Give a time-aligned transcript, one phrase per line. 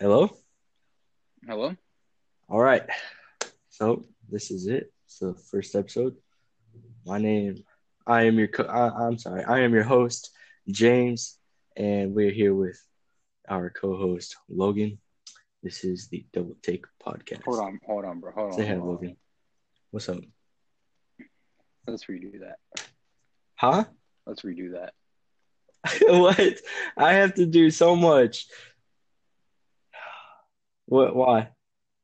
[0.00, 0.30] Hello?
[1.46, 1.76] Hello?
[2.48, 2.82] All right.
[3.68, 4.90] So this is it.
[5.04, 6.16] It's the first episode.
[7.04, 7.64] My name,
[8.06, 10.30] I am your, co- I, I'm sorry, I am your host,
[10.70, 11.36] James,
[11.76, 12.82] and we're here with
[13.46, 14.96] our co-host, Logan.
[15.62, 17.44] This is the Double Take Podcast.
[17.44, 18.32] Hold on, hold on, bro.
[18.32, 18.58] Hold on.
[18.58, 18.76] Say hi.
[18.76, 19.18] Logan.
[19.90, 20.20] What's up?
[21.86, 22.56] Let's redo that.
[23.56, 23.84] Huh?
[24.24, 24.94] Let's redo that.
[26.08, 26.60] what?
[26.96, 28.46] I have to do so much.
[30.90, 31.14] What?
[31.14, 31.48] Why?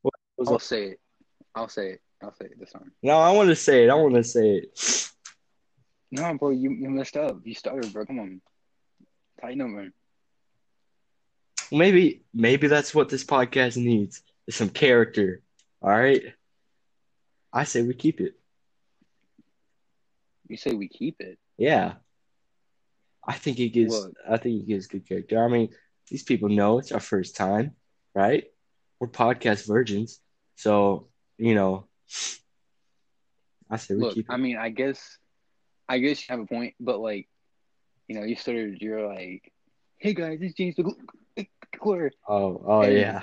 [0.02, 1.00] What was I'll say it.
[1.56, 2.00] I'll say it.
[2.22, 2.92] I'll say it this time.
[3.02, 3.90] No, I want to say it.
[3.90, 5.10] I want to say it.
[6.12, 7.40] No, bro, you, you messed up.
[7.42, 8.06] You stuttered, bro.
[8.06, 8.40] Come on.
[9.40, 9.92] Tighten up, man.
[11.72, 14.22] Maybe, maybe that's what this podcast needs.
[14.46, 15.42] Is some character.
[15.82, 16.22] All right.
[17.52, 18.34] I say we keep it.
[20.46, 21.40] You say we keep it.
[21.58, 21.94] Yeah.
[23.26, 24.00] I think it gives.
[24.00, 24.14] Look.
[24.30, 25.44] I think it gives good character.
[25.44, 25.70] I mean,
[26.08, 27.72] these people know it's our first time,
[28.14, 28.44] right?
[29.00, 30.20] We're podcast virgins,
[30.56, 31.08] so
[31.38, 31.86] you know.
[33.68, 34.32] I say we Look, keep it.
[34.32, 35.18] I mean, I guess,
[35.88, 37.28] I guess you have a point, but like,
[38.08, 38.80] you know, you started.
[38.80, 39.52] You're like,
[39.98, 40.76] "Hey guys, it's James
[41.36, 43.22] McClure." oh, oh And, yeah.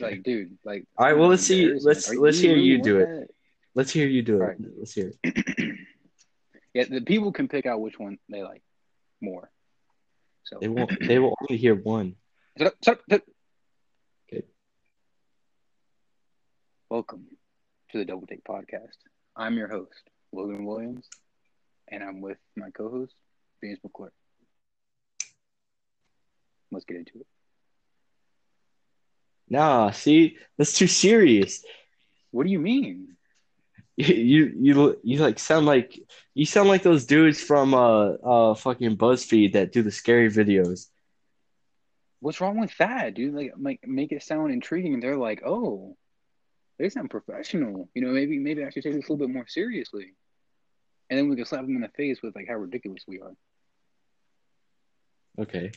[0.00, 0.86] Like, dude, like.
[0.96, 3.06] All right, well, let's see- let's- Are let's hear you do it.
[3.06, 3.28] that?
[3.74, 4.40] Let's hear you do it.
[4.40, 4.58] Alright.
[4.78, 5.78] Let's hear it.
[6.74, 8.62] yeah, the people can pick out which one they like
[9.20, 9.50] more.
[10.44, 10.92] So They won't.
[11.06, 12.14] They will only hear one.
[12.58, 13.26] Shut up, shut up, shut up.
[14.32, 14.44] Okay.
[16.92, 17.24] Welcome
[17.90, 18.98] to the Double Take Podcast.
[19.34, 21.08] I'm your host, Logan Williams,
[21.88, 23.14] and I'm with my co-host,
[23.64, 24.12] James McClure.
[26.70, 27.26] Let's get into it.
[29.48, 31.64] Nah, see, that's too serious.
[32.30, 33.16] What do you mean?
[33.96, 35.98] You, you, you, you like sound like
[36.34, 40.88] you sound like those dudes from uh, uh, fucking BuzzFeed that do the scary videos.
[42.20, 43.32] What's wrong with that, dude?
[43.32, 45.00] Like, make make it sound intriguing.
[45.00, 45.96] They're like, oh,
[46.82, 47.88] they sound professional.
[47.94, 50.14] You know, maybe maybe I should take this a little bit more seriously.
[51.08, 53.36] And then we can slap them in the face with like how ridiculous we are.
[55.38, 55.70] Okay.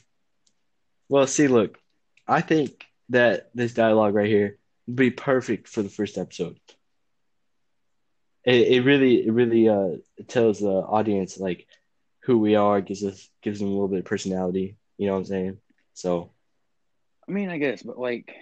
[1.07, 1.77] Well, see, look,
[2.27, 4.57] I think that this dialogue right here
[4.87, 6.57] would be perfect for the first episode.
[8.43, 9.97] It, it really, it really uh
[10.27, 11.67] tells the audience like
[12.21, 14.75] who we are, gives us gives them a little bit of personality.
[14.97, 15.57] You know what I'm saying?
[15.93, 16.31] So,
[17.29, 18.33] I mean, I guess, but like,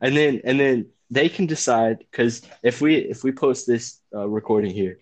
[0.00, 4.28] and then and then they can decide because if we if we post this uh,
[4.28, 4.98] recording here,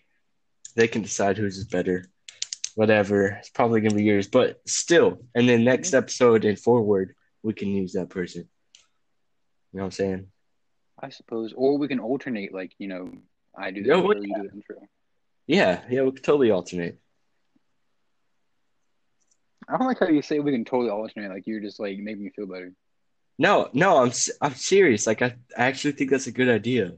[0.76, 2.06] they can decide who's is better.
[2.74, 5.18] Whatever, it's probably gonna be yours, but still.
[5.34, 8.48] And then next episode and forward, we can use that person.
[9.72, 10.26] You know what I'm saying?
[11.00, 12.52] I suppose, or we can alternate.
[12.54, 13.12] Like, you know,
[13.58, 14.76] I do the Yeah, intro, you do the intro.
[15.46, 16.98] Yeah, yeah, we could totally alternate.
[19.68, 21.30] I don't like how you say we can totally alternate.
[21.30, 22.72] Like, you're just like making me feel better.
[23.38, 25.06] No, no, I'm I'm serious.
[25.06, 26.92] Like I, I actually think that's a good idea.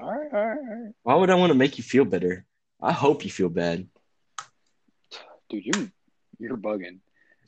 [0.00, 0.94] All right, all right, all right.
[1.02, 2.44] Why would I want to make you feel better?
[2.80, 3.86] I hope you feel bad.
[5.48, 5.88] dude, you're
[6.38, 6.98] you're bugging.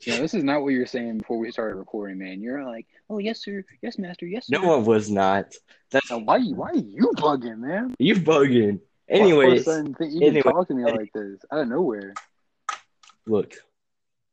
[0.01, 2.41] You know, this is not what you were saying before we started recording, man.
[2.41, 4.57] You're like, oh yes, sir, yes, master, yes, sir.
[4.59, 5.53] No, I was not.
[5.91, 7.95] That's Now, why you why are you bugging, man?
[7.99, 8.79] you bugging.
[9.07, 10.41] Why all of a Anyways, sudden you can anyway.
[10.41, 12.13] talk to me like this out of nowhere.
[13.25, 13.53] look,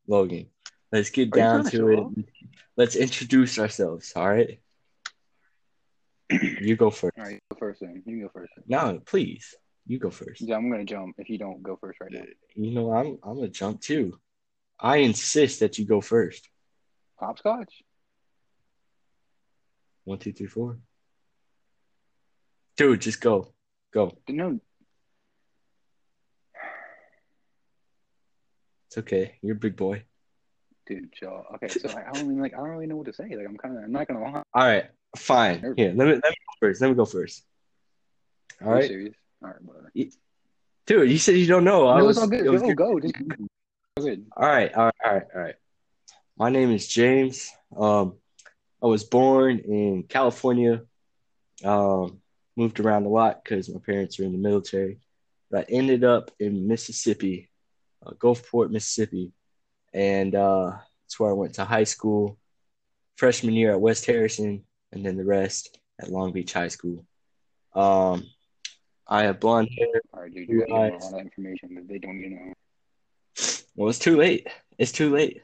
[0.07, 0.47] Logan,
[0.93, 2.25] let's get Are you down to to it.
[2.77, 4.13] Let's introduce ourselves.
[4.15, 4.61] All right,
[6.31, 7.19] you go first.
[7.19, 7.95] All right, go first then.
[7.95, 8.53] You can go first.
[8.67, 9.55] No, please,
[9.87, 10.43] you go first.
[10.43, 12.23] Yeah, I'm gonna jump if you don't go first right now.
[12.55, 14.19] You know, I'm I'm gonna jump too.
[14.79, 16.49] I insist that you go first.
[17.17, 17.83] Hopscotch.
[20.05, 20.79] One, two, three, four.
[22.77, 23.55] Dude, just go,
[23.93, 24.13] go.
[24.29, 24.61] No,
[28.97, 29.35] It's okay.
[29.43, 30.05] You're a big boy.
[30.87, 31.45] Dude, chill.
[31.55, 33.25] Okay, so I don't even like I don't really know what to say.
[33.25, 34.43] Like I'm kind of I'm not gonna lie.
[34.55, 34.87] All right,
[35.17, 35.75] fine.
[35.77, 36.81] Here, let me let me go first.
[36.81, 37.45] Let me go first.
[38.65, 39.15] All right, serious?
[39.43, 40.13] All right,
[40.87, 41.11] dude.
[41.11, 41.89] You said you don't know.
[41.89, 42.17] I no, was.
[42.17, 42.47] it's all good.
[42.47, 42.77] it was Go, good.
[42.77, 43.01] go.
[43.01, 43.37] Just go
[44.03, 44.27] good.
[44.37, 45.55] All right, all right, all right, all right.
[46.39, 47.51] My name is James.
[47.77, 48.15] Um,
[48.83, 50.83] I was born in California.
[51.65, 52.21] Um,
[52.57, 54.99] moved around a lot because my parents are in the military.
[55.51, 57.51] But I ended up in Mississippi,
[58.05, 59.33] uh, Gulfport, Mississippi,
[59.97, 60.73] and uh,
[61.05, 62.39] that's where I went to high school.
[63.17, 64.63] Freshman year at West Harrison,
[64.93, 67.07] and then the rest at Long Beach High School.
[67.75, 68.27] Um,
[69.09, 70.03] I have blonde hair.
[70.13, 70.49] All right, dude.
[70.49, 71.03] You're a eyes.
[71.03, 72.53] lot of information that they don't even know.
[73.75, 74.49] Well, it's too late.
[74.77, 75.43] It's too late.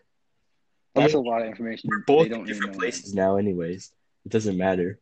[0.94, 1.88] I That's mean, a lot of information.
[1.90, 2.78] We're both they don't in even different know.
[2.78, 3.90] places now, anyways.
[4.26, 4.98] It doesn't matter.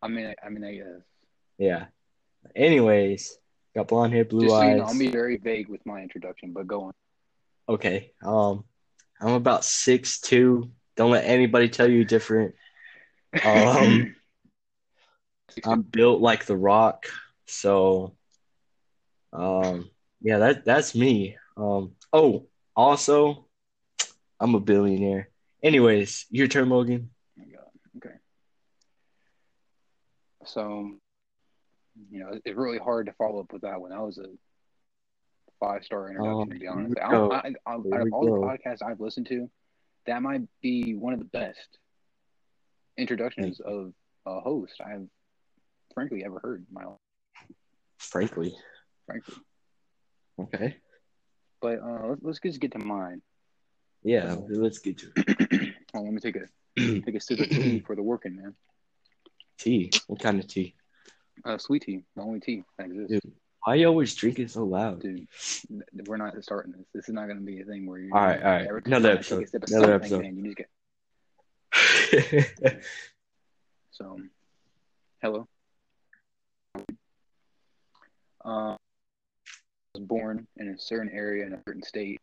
[0.00, 1.02] I mean, I, I mean, I guess.
[1.58, 1.84] Yeah.
[2.54, 3.36] Anyways,
[3.74, 4.70] got blonde hair, blue Just so eyes.
[4.70, 6.92] you know, I'll be very vague with my introduction, but go on.
[7.68, 8.12] Okay.
[8.22, 8.64] Um,
[9.20, 10.70] I'm about six two.
[10.96, 12.54] Don't let anybody tell you different.
[13.44, 14.14] Um,
[15.64, 17.06] I'm built like the Rock,
[17.46, 18.14] so
[19.32, 19.90] um,
[20.20, 21.36] yeah, that that's me.
[21.56, 23.46] Um, oh, also,
[24.40, 25.30] I'm a billionaire.
[25.62, 27.10] Anyways, your turn, Logan.
[27.38, 27.98] Oh.
[27.98, 28.14] Okay.
[30.44, 30.92] So,
[32.10, 33.90] you know, it's really hard to follow up with that one.
[33.90, 34.26] That was a
[35.60, 36.94] five star introduction, to be Oh, honest.
[37.02, 37.30] I, go.
[37.32, 37.36] I,
[37.66, 39.50] I, out of all the podcasts I've listened to,
[40.06, 41.78] that might be one of the best
[42.96, 43.92] introductions of
[44.26, 45.06] a host I've
[45.94, 46.98] frankly ever heard in my life.
[47.98, 48.54] Frankly,
[49.06, 49.34] Frankly,
[50.40, 50.76] okay.
[51.60, 53.22] but uh, let's, let's just get to mine.
[54.02, 55.72] Yeah, let's get to it.
[55.94, 56.46] Oh, let me take a
[57.06, 58.54] take a sip of tea for the working man.
[59.58, 59.90] tea.
[60.08, 60.74] What kind of tea?
[61.44, 63.20] Uh, sweet tea, the only tea that exists.
[63.24, 63.32] Dude.
[63.66, 65.00] Why you always drinking so loud?
[65.00, 65.26] Dude,
[66.06, 66.86] we're not starting this.
[66.94, 68.12] This is not going to be a thing where you.
[68.14, 68.64] All right, all right.
[68.68, 69.42] every Another episode.
[69.42, 70.22] a sip of Another episode.
[70.22, 70.68] man, you just
[72.62, 72.82] get
[73.90, 74.18] so.
[75.20, 75.48] Hello.
[78.44, 78.76] Uh, I
[79.96, 82.20] was born in a certain area in a certain state.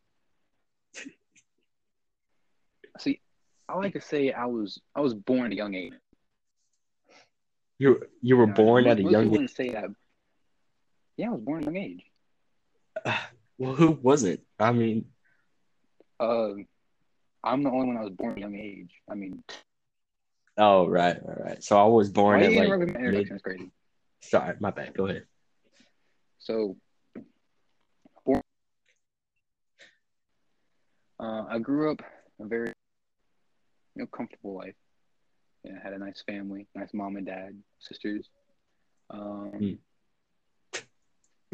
[3.00, 3.20] See,
[3.68, 5.92] I like to say I was I was born at a young age.
[7.78, 9.50] you you were You know, born at a young age.
[9.52, 9.90] say that.
[11.16, 12.04] Yeah, I was born at a young age.
[13.56, 14.40] Well, who wasn't?
[14.58, 15.04] I mean,
[16.18, 16.54] Uh,
[17.44, 18.90] I'm the only one that was born at a young age.
[19.08, 19.44] I mean,
[20.58, 21.62] oh right, right, right.
[21.62, 22.68] So I was born at like.
[22.98, 23.42] mid-?
[23.44, 23.70] Crazy.
[24.22, 24.94] Sorry, my bad.
[24.94, 25.24] Go ahead.
[26.40, 26.76] So,
[28.26, 28.42] born,
[31.20, 32.02] uh, I grew up
[32.40, 32.72] a very,
[33.94, 34.74] you know, comfortable life.
[35.62, 38.28] Yeah, had a nice family, nice mom and dad, sisters.
[39.10, 39.78] Um, Mm.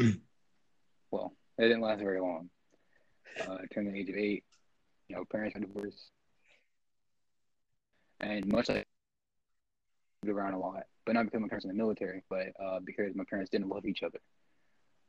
[1.10, 2.48] well, it didn't last very long.
[3.46, 4.44] Uh, I turned the age of eight.
[5.08, 6.10] You know, parents were divorced,
[8.20, 8.86] and much like
[10.22, 13.14] moved around a lot, but not because my parents in the military, but uh, because
[13.14, 14.20] my parents didn't love each other.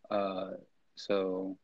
[0.10, 0.52] Uh,
[0.96, 1.58] so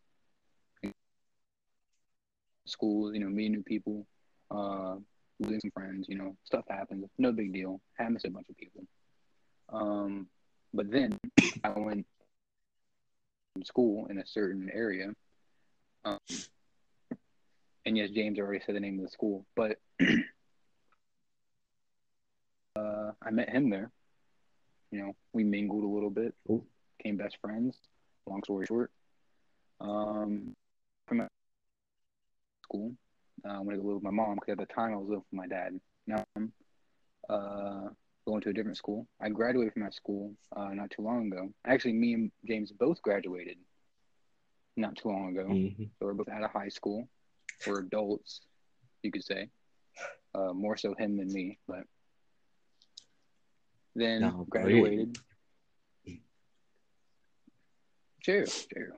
[2.65, 4.05] schools, you know, meeting new people,
[4.51, 4.95] uh,
[5.39, 7.05] losing some friends, you know, stuff happens.
[7.17, 7.81] No big deal.
[7.97, 8.83] Happens to a bunch of people.
[9.69, 10.27] Um,
[10.73, 11.17] but then
[11.63, 12.05] I went
[13.65, 15.13] school in a certain area.
[16.05, 16.17] Um,
[17.85, 19.79] and yes, James already said the name of the school, but
[22.75, 23.91] uh, I met him there.
[24.91, 26.65] You know, we mingled a little bit, Cool.
[26.97, 27.77] became best friends.
[28.25, 28.91] Long story short,
[29.79, 30.55] um,
[31.07, 31.27] from
[32.63, 32.91] school,
[33.45, 35.23] uh, I went to live with my mom because at the time I was living
[35.31, 35.79] with my dad.
[36.05, 36.51] Now I'm
[37.29, 37.89] uh,
[38.27, 39.07] going to a different school.
[39.21, 41.49] I graduated from that school uh, not too long ago.
[41.65, 43.57] Actually, me and James both graduated
[44.75, 45.47] not too long ago.
[45.47, 45.89] Mhm.
[45.97, 47.07] So we're both out of high school.
[47.65, 48.41] We're adults,
[49.01, 49.49] you could say.
[50.35, 51.83] Uh, more so him than me, but
[53.95, 55.17] then No, graduated.
[58.23, 58.93] True, true.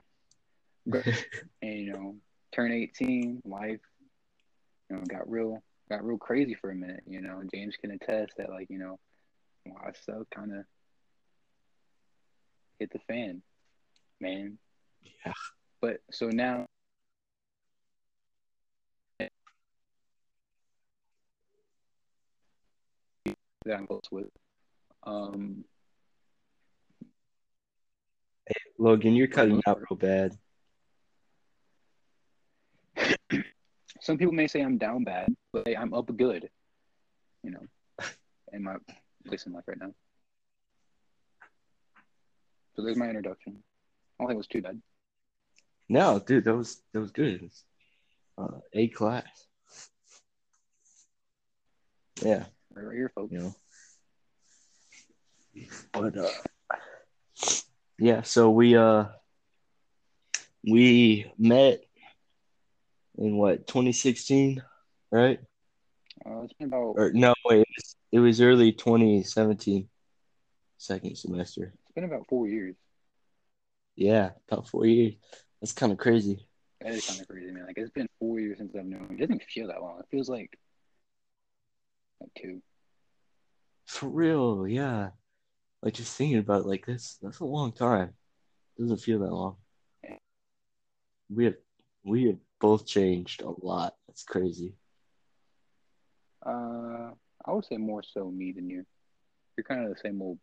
[1.61, 2.15] And you know,
[2.51, 3.79] turn 18, life,
[4.89, 7.03] you know, got real, got real crazy for a minute.
[7.05, 8.97] You know, James can attest that, like, you know,
[9.87, 10.65] of stuff kind of
[12.79, 13.41] hit the fan,
[14.19, 14.57] man.
[15.03, 15.33] Yeah.
[15.81, 16.65] But so now
[23.69, 24.27] that I'm close with.
[25.03, 25.63] Um,
[28.47, 30.37] hey, Logan, you're cutting out real bad.
[34.01, 36.49] some people may say I'm down bad, but hey, I'm up good.
[37.43, 38.05] You know,
[38.51, 38.75] in my
[39.29, 39.93] place in life right now.
[42.75, 43.57] So there's my introduction.
[44.19, 44.81] I don't think it was too bad.
[45.87, 47.49] No, dude, that was that was good.
[48.37, 49.25] Uh, a class.
[52.21, 53.31] Yeah, Right, right here, folks.
[53.33, 53.55] you know.
[55.93, 56.29] But uh,
[57.97, 58.21] yeah.
[58.23, 59.05] So we uh
[60.63, 61.81] we met
[63.17, 64.61] in what 2016,
[65.11, 65.39] right?
[66.25, 67.65] Uh, it's been about Or no, wait,
[68.11, 69.87] it was early 2017,
[70.77, 71.73] second semester.
[71.85, 72.75] it's been about four years.
[73.95, 75.15] Yeah, about four years.
[75.61, 76.47] That's kind of crazy.
[76.81, 77.65] That is kind of crazy, man.
[77.67, 79.17] Like it's been four years since I've known him.
[79.19, 79.99] It doesn't feel that long.
[79.99, 80.57] It feels like
[82.21, 82.61] like two.
[83.85, 85.09] For real, yeah.
[85.81, 88.13] Like just thinking about it like this, that's a long time.
[88.77, 89.57] Doesn't feel that long.
[91.29, 91.55] We have
[92.03, 93.95] we have both changed a lot.
[94.07, 94.75] That's crazy.
[96.45, 97.11] Uh,
[97.49, 98.85] I would say more so me than you.
[99.57, 100.37] You're kind of the same old.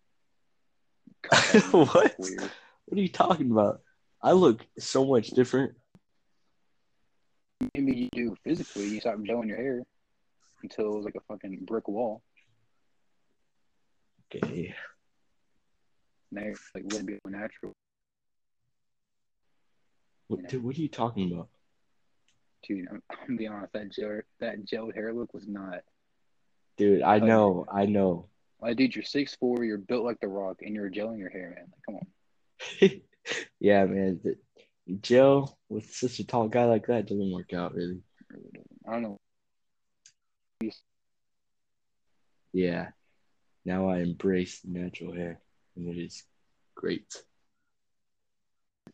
[1.70, 2.14] What?
[2.18, 3.80] What are you talking about?
[4.22, 5.74] I look so much different.
[7.74, 8.88] Maybe you do physically.
[8.88, 9.82] You stop gelling your hair
[10.62, 12.22] until it was like a fucking brick wall.
[14.34, 14.74] Okay.
[16.32, 17.72] Now you're like wouldn't be natural,
[20.26, 21.48] What, dude, what are you talking about?
[22.66, 22.88] dude.
[22.90, 23.72] I'm, I'm gonna be honest.
[23.74, 25.80] That gel that gel hair look was not.
[26.76, 28.28] Dude, I know, I know.
[28.60, 29.64] Like, dude, you're six four.
[29.64, 31.66] You're built like the Rock, and you're gelling your hair, man.
[31.72, 33.00] Like, come on.
[33.60, 34.20] yeah, man.
[34.22, 34.36] The,
[35.00, 38.00] Joe with such a tall guy like that doesn't work out really.
[38.30, 38.62] Really.
[38.86, 39.18] I don't know.
[42.52, 42.88] Yeah.
[43.64, 45.40] Now I embrace natural hair,
[45.76, 46.22] and it is
[46.74, 47.12] great.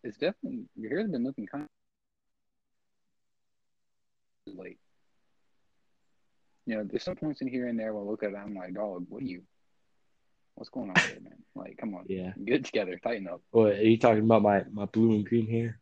[0.03, 1.69] It's definitely your hair's been looking kind
[4.47, 4.79] of like.
[6.67, 8.55] You know, there's some points in here and there where I look at it, I'm
[8.55, 9.43] like, dog, what are you?
[10.55, 11.39] What's going on here, man?
[11.55, 12.33] Like, come on, Yeah.
[12.45, 13.41] get together, tighten up.
[13.51, 14.43] What are you talking about?
[14.43, 15.81] My my blue and green hair?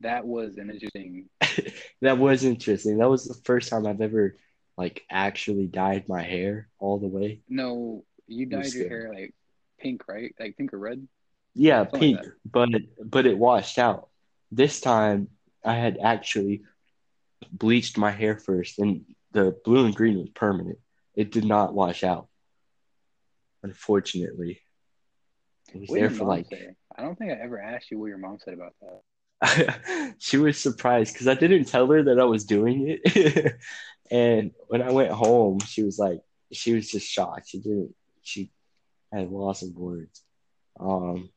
[0.00, 1.28] That was an interesting.
[2.00, 2.98] that was interesting.
[2.98, 4.36] That was the first time I've ever
[4.76, 7.42] like actually dyed my hair all the way.
[7.48, 9.34] No, you dyed your hair like
[9.78, 10.34] pink, right?
[10.40, 11.06] Like pink or red?
[11.54, 12.68] Yeah, Something like pink, but
[13.04, 14.08] but it washed out.
[14.50, 15.28] This time
[15.64, 16.62] I had actually
[17.50, 20.78] bleached my hair first, and the blue and green was permanent.
[21.14, 22.28] It did not wash out.
[23.62, 24.60] Unfortunately,
[25.74, 26.46] it was What there for like.
[26.50, 26.74] say?
[26.96, 30.14] I don't think I ever asked you what your mom said about that.
[30.18, 33.56] she was surprised because I didn't tell her that I was doing it.
[34.10, 36.20] and when I went home, she was like,
[36.52, 37.48] she was just shocked.
[37.48, 38.50] She didn't, she
[39.12, 40.22] had loss of words.
[40.78, 41.30] Um,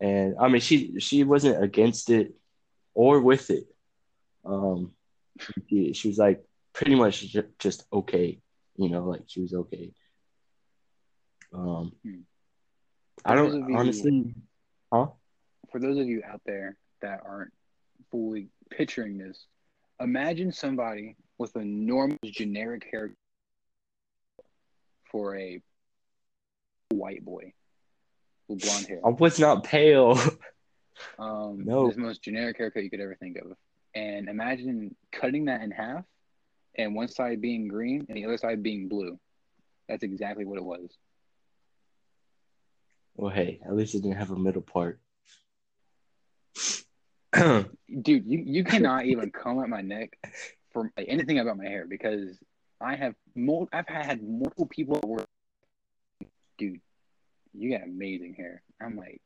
[0.00, 2.34] and I mean, she she wasn't against it
[2.94, 3.64] or with it.
[4.44, 4.92] Um,
[5.68, 8.40] she, was like pretty much just okay,
[8.76, 9.92] you know, like she was okay.
[11.52, 12.20] Um, Hmm.
[13.24, 14.34] I don't you- honestly,
[14.92, 15.08] huh?
[15.70, 17.52] For those of you out there that aren't
[18.10, 19.46] fully picturing this,
[20.00, 23.14] imagine somebody with a normal generic hair
[25.10, 25.62] for a
[26.90, 27.52] white boy
[28.48, 29.00] with blonde hair.
[29.04, 30.18] I was not pale.
[31.18, 31.88] Um, No.
[31.88, 33.52] This most generic haircut you could ever think of.
[33.94, 36.04] And imagine cutting that in half
[36.76, 39.18] and one side being green and the other side being blue.
[39.88, 40.96] That's exactly what it was.
[43.14, 45.00] Well, hey, at least it didn't have a middle part.
[47.34, 47.66] Dude,
[48.26, 50.18] you, you cannot even come at my neck
[50.72, 52.38] for anything about my hair because
[52.80, 55.26] I have mul- I've had multiple people at work.
[56.58, 56.80] Dude,
[57.52, 58.62] you got amazing hair.
[58.80, 59.20] I'm like,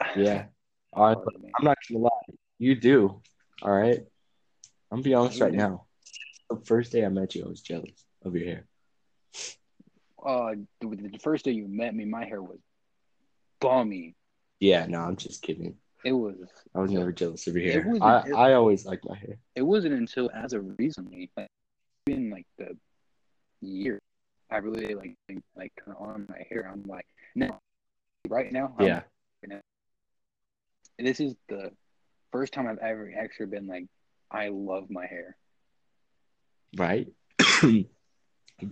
[0.16, 0.46] yeah,
[0.96, 1.14] I.
[1.58, 2.10] I'm not gonna lie,
[2.58, 3.20] you do.
[3.62, 4.00] All right,
[4.90, 5.86] I'm gonna be honest right now.
[6.50, 8.66] The first day I met you, I was jealous of your hair.
[10.24, 12.58] Uh, the, first day you met me, my hair was
[13.60, 14.14] bummy.
[14.60, 15.76] Yeah, no, I'm just kidding.
[16.04, 16.36] It was.
[16.74, 17.82] I was never jealous of your hair.
[18.02, 19.38] I, it- I always liked my hair.
[19.54, 21.48] It wasn't until as of recently, like
[22.06, 22.76] in like the
[23.60, 23.98] year,
[24.50, 26.68] I really like think, like kind of on my hair.
[26.72, 27.58] I'm like, no,
[28.28, 29.02] right now, I'm- Yeah,
[30.98, 31.72] this is the
[32.32, 33.86] first time I've ever actually been like,
[34.30, 35.36] I love my hair.
[36.76, 37.08] right.
[37.60, 37.86] Dude,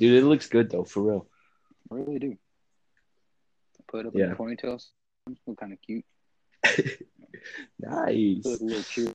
[0.00, 1.28] it looks good though, for real.
[1.92, 2.36] I really do.
[3.88, 4.26] Put up Yeah.
[4.26, 4.82] in a ponytail,
[5.46, 6.04] look kind of cute,
[7.78, 8.44] Nice.
[8.44, 9.14] look a little cute.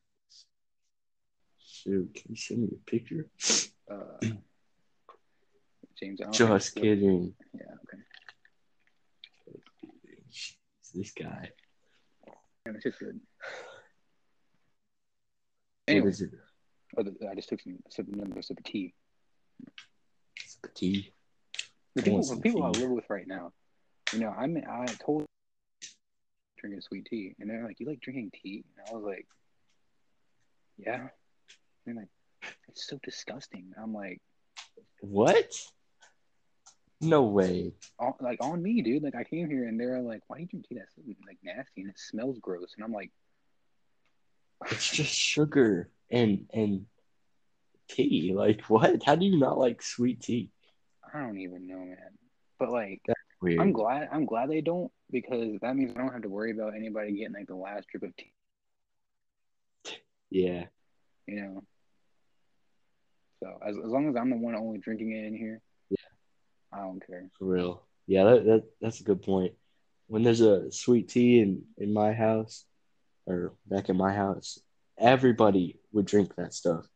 [1.60, 3.28] Shoot, can you send me a picture?
[3.90, 4.28] Uh,
[6.00, 7.34] James, Just kidding.
[7.54, 8.04] Yeah, okay.
[10.94, 11.52] This guy.
[12.70, 13.20] Yeah, it's just good.
[15.88, 16.32] What Anyway, is it?
[16.98, 18.94] oh, I just took some sip, another sip of tea.
[20.44, 21.12] It's a tea.
[21.96, 23.52] The people, the people I live with right now,
[24.14, 25.26] you know, I'm I told
[26.60, 29.26] drinking sweet tea, and they're like, "You like drinking tea?" And I was like,
[30.78, 31.10] "Yeah." And
[31.86, 34.22] they're like, "It's so disgusting." I'm like,
[35.02, 35.52] What?
[37.02, 37.74] No way.
[38.00, 39.04] on, like on me, dude.
[39.04, 40.76] Like I came here and they're like, "Why do you drink tea?
[40.76, 40.94] That's
[41.26, 43.12] like nasty and it smells gross." And I'm like,
[44.72, 46.86] It's just sugar and and
[47.88, 48.34] tea.
[48.36, 49.04] Like what?
[49.04, 50.50] How do you not like sweet tea?
[51.14, 52.18] I don't even know, man.
[52.60, 53.02] But like,
[53.42, 53.62] Weird.
[53.62, 54.10] I'm glad.
[54.12, 57.34] I'm glad they don't because that means I don't have to worry about anybody getting
[57.34, 58.34] like the last drip of tea.
[60.30, 60.66] Yeah.
[61.28, 61.64] you know.
[63.42, 65.62] So as, as long as I'm the one only drinking it in here.
[66.72, 67.30] I don't care.
[67.38, 67.84] For real.
[68.08, 69.54] Yeah, that, that that's a good point.
[70.08, 72.66] When there's a sweet tea in, in my house
[73.26, 74.60] or back in my house,
[74.98, 76.88] everybody would drink that stuff.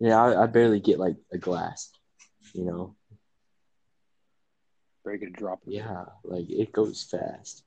[0.00, 1.90] Yeah, I, I barely get like a glass,
[2.52, 2.94] you know.
[5.04, 5.60] Break it a drop.
[5.64, 7.64] Yeah, like it goes fast.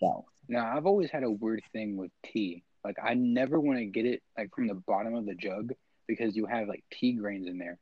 [0.00, 0.26] Wow.
[0.48, 2.64] Now I've always had a weird thing with tea.
[2.84, 5.72] Like I never want to get it like from the bottom of the jug
[6.06, 7.78] because you have like tea grains in there,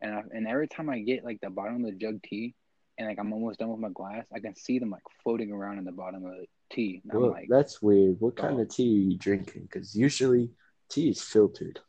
[0.00, 2.54] and I, and every time I get like the bottom of the jug tea,
[2.98, 5.78] and like I'm almost done with my glass, I can see them like floating around
[5.78, 7.02] in the bottom of the tea.
[7.04, 8.16] And I'm like, that's weird.
[8.20, 8.60] What kind oh.
[8.60, 9.62] of tea are you drinking?
[9.62, 10.50] Because usually
[10.90, 11.80] tea is filtered.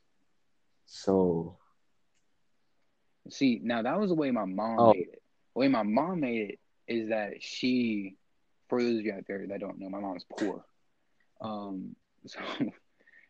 [0.85, 1.57] So,
[3.29, 4.93] see, now that was the way my mom Oh.
[4.93, 5.21] made it.
[5.53, 8.15] The way my mom made it is that she,
[8.69, 10.63] for those of you out there that don't know, my mom's poor.
[11.41, 12.39] Um, so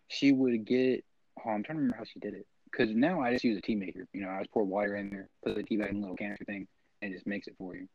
[0.08, 1.04] she would get.
[1.44, 2.46] Oh, I'm trying to remember how she did it.
[2.72, 4.08] Because now I just use a tea maker.
[4.14, 6.16] You know, I just pour water in there, put the tea bag in a little
[6.16, 6.68] canister thing,
[7.02, 7.88] and it just makes it for you.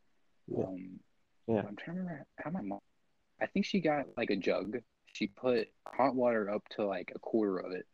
[0.49, 0.65] Yeah.
[0.65, 1.01] Um,
[1.49, 1.63] Yeah.
[1.67, 2.81] I'm trying to remember how my mom.
[3.41, 4.79] I think she got like a jug.
[5.13, 7.87] She put hot water up to like a quarter of it,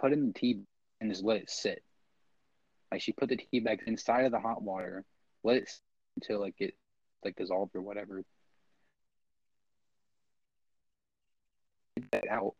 [0.00, 0.60] put in the tea,
[1.00, 1.82] and just let it sit.
[2.90, 5.04] Like she put the tea bags inside of the hot water,
[5.42, 5.80] let it sit
[6.16, 6.74] until like it
[7.24, 8.22] like dissolved or whatever.
[11.96, 12.54] Get that out,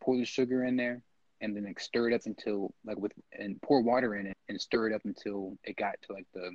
[0.00, 1.00] pour the sugar in there,
[1.40, 4.60] and then like stir it up until like with and pour water in it and
[4.60, 6.50] stir it up until it got to like the,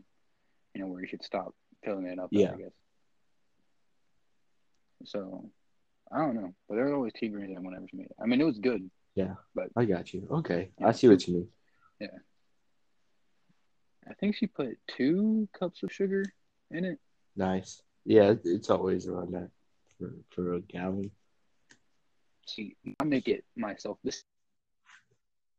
[0.73, 2.29] you know, where you should stop filling it up.
[2.31, 2.51] Yeah.
[2.53, 2.71] I guess.
[5.05, 5.49] So,
[6.11, 8.15] I don't know, but there was always tea greens in whenever she made it.
[8.21, 8.89] I mean, it was good.
[9.15, 10.27] Yeah, but I got you.
[10.31, 10.71] Okay.
[10.79, 10.87] Yeah.
[10.87, 11.47] I see what you mean.
[11.99, 12.07] Yeah,
[14.09, 16.23] I think she put two cups of sugar
[16.71, 16.99] in it.
[17.35, 17.81] Nice.
[18.05, 19.49] Yeah, it's always around that
[19.97, 21.11] for, for a gallon.
[22.47, 23.97] See, I make it myself.
[24.03, 24.23] This,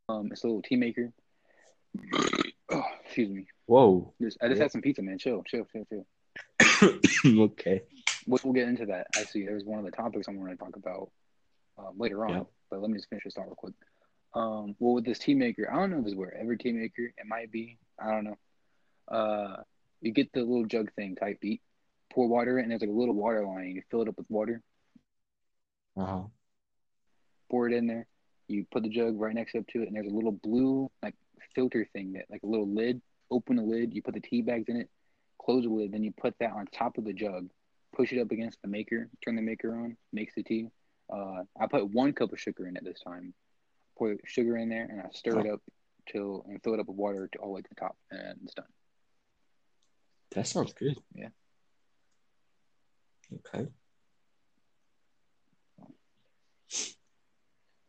[0.09, 1.13] um, it's a little tea maker.
[2.71, 3.47] oh, excuse me.
[3.67, 4.13] Whoa.
[4.21, 4.65] Just, I just Yeah.
[4.65, 5.19] had some pizza, man.
[5.19, 7.41] Chill, chill, chill, chill.
[7.45, 7.83] okay.
[8.27, 9.07] Which we'll get into that.
[9.17, 11.11] Actually, there's one of the topics I want to talk about
[11.79, 12.33] uh, later on.
[12.35, 12.47] Yep.
[12.71, 13.75] But let me just finish this thought real quick.
[14.35, 17.05] Um, well, with this tea maker, I don't know if it's wherever tea maker.
[17.05, 17.79] It might be.
[17.99, 18.39] I don't know.
[19.09, 19.63] Uh,
[20.01, 21.63] you get the little jug thing type beat,
[22.13, 23.73] pour water in, and there's like a little water line.
[23.77, 24.61] You fill it up with water,
[25.97, 26.23] Uh huh.
[27.51, 28.07] pour it in there.
[28.49, 31.15] You put the jug right next up to it, and there's a little blue like
[31.55, 33.01] filter thing that like a little lid.
[33.31, 33.95] Open the lid.
[33.95, 34.91] You put the tea bags in it.
[35.41, 35.93] Close the lid.
[35.93, 37.49] Then you put that on top of the jug.
[37.97, 39.09] Push it up against the maker.
[39.25, 39.97] Turn the maker on.
[40.13, 40.69] Makes the tea.
[41.13, 43.35] Uh, I put one cup of sugar in it this time.
[43.97, 45.61] Pour sugar in there, and I stir it up
[46.11, 48.39] till and fill it up with water to all the way to the top, and
[48.43, 48.67] it's done.
[50.33, 50.99] That sounds good.
[51.15, 51.29] Yeah.
[53.33, 53.69] Okay.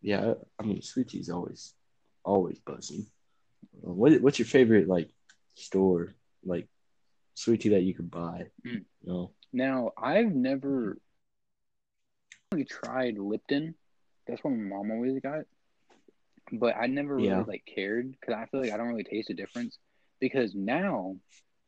[0.05, 1.73] Yeah, I mean, sweet tea is always,
[2.23, 3.07] always buzzing.
[3.83, 5.09] Uh, What What's your favorite like
[5.55, 6.13] store
[6.45, 6.67] like
[7.33, 8.45] sweet tea that you could buy?
[8.63, 8.85] Mm.
[9.01, 9.31] You know?
[9.51, 10.99] Now, I've never
[12.51, 13.73] really tried Lipton.
[14.27, 15.45] That's what my mom always got.
[16.51, 17.43] But I never really Yeah.
[17.47, 19.79] like cared because I feel like I don't really taste the difference.
[20.19, 21.15] Because now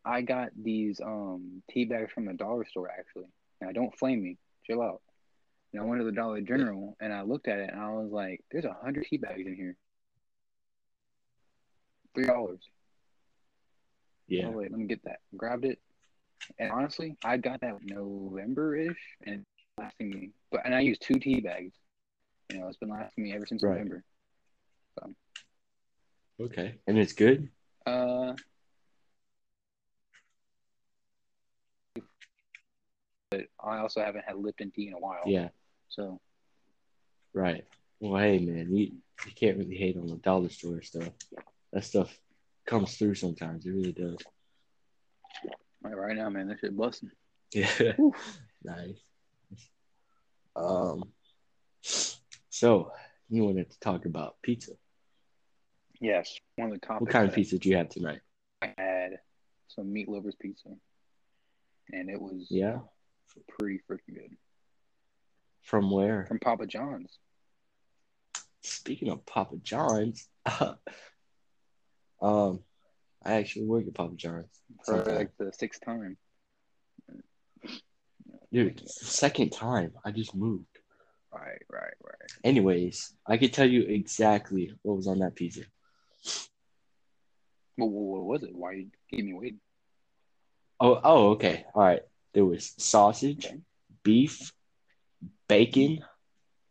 [0.05, 3.33] I got these um tea bags from the dollar store actually.
[3.61, 4.37] Now don't flame me.
[4.67, 5.01] Chill out.
[5.73, 8.11] And I went to the Dollar General and I looked at it and I was
[8.11, 9.75] like, there's a hundred tea bags in here.
[12.15, 12.61] Three dollars.
[14.27, 14.47] Yeah.
[14.47, 15.19] Oh wait, let me get that.
[15.35, 15.79] Grabbed it,
[16.59, 19.45] and honestly, I got that November-ish, and it's
[19.77, 20.31] lasting me.
[20.51, 21.73] But and I used two tea bags.
[22.51, 23.73] You know, it's been lasting me ever since Right.
[23.73, 24.03] November.
[26.39, 26.75] Okay.
[26.87, 27.49] And it's good.
[27.85, 28.33] Uh,
[33.31, 35.23] but I also haven't had Lipton tea in a while.
[35.25, 35.49] Yeah.
[35.89, 36.19] So
[37.33, 37.65] Right.
[37.99, 38.93] Well, hey man, you
[39.25, 41.09] you can't really hate on the dollar store stuff.
[41.73, 42.17] That stuff
[42.65, 43.65] comes through sometimes.
[43.65, 44.17] It really does.
[45.83, 47.11] like, right now, man, that shit busting.
[47.53, 47.93] Yeah.
[48.63, 48.97] nice.
[50.55, 51.03] Um.
[52.49, 52.91] So
[53.29, 54.71] you wanted to talk about pizza.
[55.99, 57.01] Yes, one of the topics.
[57.01, 58.21] What kind of pizza did you have tonight?
[58.61, 59.19] I had
[59.67, 60.69] some meat lovers pizza,
[61.91, 62.79] and it was Yeah.
[63.47, 64.37] Pretty freaking good
[65.63, 66.25] From where?
[66.25, 67.17] from Papa John's.
[68.61, 70.27] Speaking of Papa John's,
[72.21, 72.59] um,
[73.23, 74.47] I actually work at Papa John's.
[74.85, 76.17] for like the sixth time.
[78.51, 79.93] Dude, second time.
[80.05, 80.65] I just moved.
[81.33, 82.31] Right, right, right.
[82.43, 85.61] Anyways, I could tell you exactly what was on that pizza.
[87.77, 88.55] Well, what was it?
[88.55, 89.59] Why you keep me waiting?
[90.79, 91.65] Oh, oh, okay.
[91.75, 92.01] All right.
[92.37, 93.51] There was sausage,
[94.03, 94.53] beef,
[95.47, 96.05] bacon,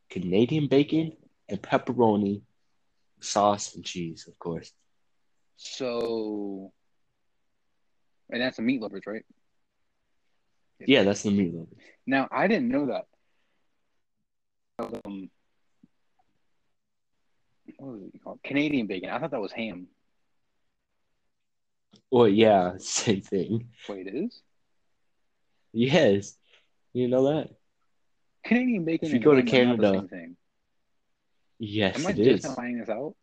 [0.08, 1.16] Canadian bacon,
[1.48, 2.42] and pepperoni,
[3.18, 4.70] sauce, and cheese, of course.
[5.56, 6.70] So,
[8.30, 9.24] and that's the meat lovers, right?
[10.78, 11.66] Yeah, that's the meat lover.
[12.06, 13.06] Now I didn't know that.
[14.78, 15.30] Um,
[17.78, 18.38] what was it called?
[18.44, 19.10] Canadian bacon.
[19.10, 19.88] I thought that was ham.
[22.08, 23.70] Well, yeah, same thing.
[23.88, 24.42] Wait, it is
[25.76, 26.34] Yes.
[26.94, 27.50] You know that?
[28.44, 29.08] Canadian bacon.
[29.08, 30.36] If you go to ham are not the Canada- same thing.
[31.58, 32.54] Yes, Am I it just is.
[32.54, 33.14] finding this out?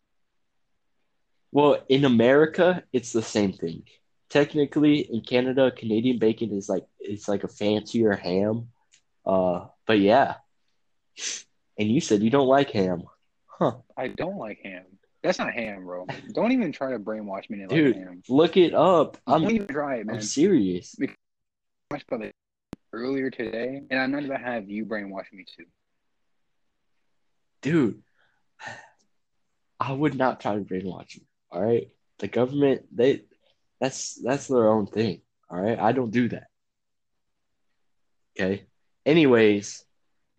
[1.52, 3.84] Well, in America, it's the same thing.
[4.28, 8.68] Technically, in Canada, Canadian bacon is like it's like a fancier ham.
[9.24, 10.34] Uh, but yeah.
[11.78, 13.04] And you said you don't like ham.
[13.46, 13.76] Huh.
[13.96, 14.84] I don't like ham.
[15.22, 16.06] That's not ham, bro.
[16.32, 18.22] Don't even try to brainwash me into Dude, like ham.
[18.28, 19.16] look it up.
[19.26, 20.16] Don't I'm even try it, man.
[20.16, 20.96] I'm serious.
[21.90, 22.32] Watched by the
[22.94, 25.66] earlier today, and I'm not about to have you brainwash me too.
[27.62, 28.02] Dude,
[29.80, 31.22] I would not try to brainwash you.
[31.50, 31.88] All right.
[32.18, 33.22] The government, they
[33.80, 35.22] that's that's their own thing.
[35.50, 35.78] All right.
[35.78, 36.46] I don't do that.
[38.38, 38.66] Okay.
[39.04, 39.84] Anyways,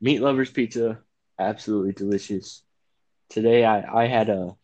[0.02, 1.00] meat lovers pizza,
[1.40, 2.64] absolutely delicious.
[3.30, 4.56] Today I I had a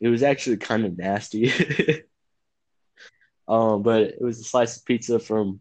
[0.00, 1.52] it was actually kind of nasty.
[3.48, 5.60] um, but it was a slice of pizza from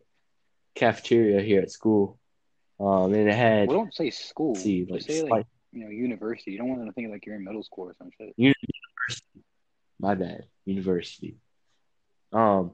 [0.79, 2.17] cafeteria here at school.
[2.79, 4.55] Um, and it had Well, don't say school.
[4.55, 6.51] see, like say like you know university.
[6.51, 8.33] You don't want them to think like you're in middle school or some shit.
[8.37, 9.43] University.
[9.99, 11.35] my bad, university.
[12.31, 12.71] Um,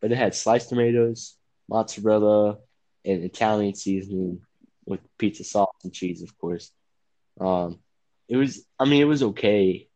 [0.00, 1.36] but it had sliced tomatoes,
[1.68, 2.58] mozzarella,
[3.04, 4.40] and Italian seasoning
[4.86, 6.70] with pizza sauce and cheese, of course.
[7.40, 7.80] Um,
[8.28, 9.88] it was, I mean, it was okay,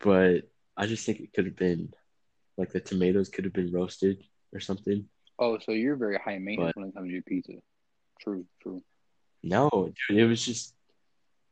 [0.00, 1.92] but I just think it could have been
[2.56, 5.04] like the tomatoes could have been roasted or something.
[5.40, 7.54] Oh, so you're very high maintenance when it comes to your pizza.
[8.20, 8.82] True, true.
[9.42, 9.70] No,
[10.08, 10.74] dude, it was just,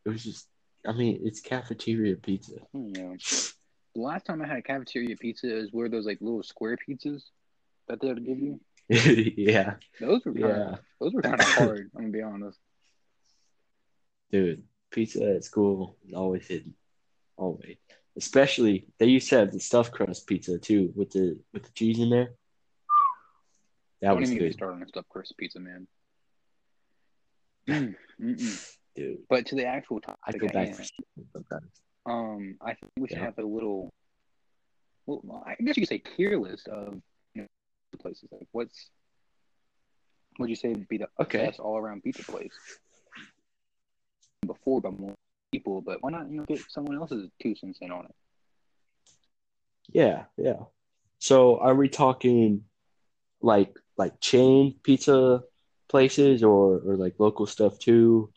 [0.05, 0.46] it was just,
[0.87, 2.57] I mean, it's cafeteria pizza.
[2.72, 3.14] Hmm, Yeah.
[3.94, 7.22] The last time I had cafeteria pizza is where those like little square pizzas
[7.88, 8.61] that they would give you.
[8.88, 11.90] yeah, Those were kind of yeah, those were kind of hard.
[11.96, 12.59] I'm gonna be honest.
[14.31, 16.74] dude, pizza at school always hidden,
[17.37, 17.77] always.
[18.16, 21.98] Especially they used to have the stuffed crust pizza too, with the with the cheese
[21.98, 22.31] in there.
[24.00, 25.87] That Don't was even good, started on a stuffed crust pizza, man.
[28.96, 29.18] Dude.
[29.28, 30.74] But to the actual I topic go back
[31.32, 31.82] sometimes.
[32.06, 33.24] um, I think we should Yeah.
[33.24, 33.90] have a little.
[35.06, 37.00] Well, I guess you could say tier list of
[37.34, 37.46] you know,
[37.98, 38.28] places.
[38.30, 38.90] Like, what's
[40.38, 41.46] would you say would be the Okay.
[41.46, 42.52] best all around pizza place?
[44.46, 45.14] Before, by more
[45.52, 45.80] people.
[45.80, 48.14] But why not you know get someone else's two cents in on it?
[49.88, 50.64] Yeah, yeah.
[51.18, 52.64] So are we talking
[53.40, 55.42] like like chain pizza
[55.88, 58.30] places or or like local stuff too?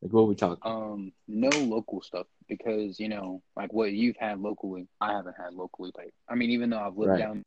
[0.00, 0.62] Like what we talking?
[0.62, 5.54] Um, no local stuff because you know, like what you've had locally, I haven't had
[5.54, 5.90] locally.
[5.96, 7.18] Like, I mean, even though I've lived Right.
[7.20, 7.42] down,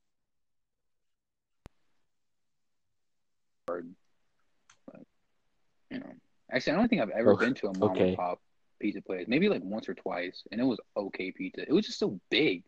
[3.68, 5.02] but
[5.90, 6.12] you know,
[6.52, 8.10] actually, I don't think I've ever Oh, been to a mom okay.
[8.10, 8.42] and pop
[8.80, 9.26] pizza place.
[9.28, 11.62] Maybe like once or twice, and it was okay pizza.
[11.62, 12.64] It was just so big.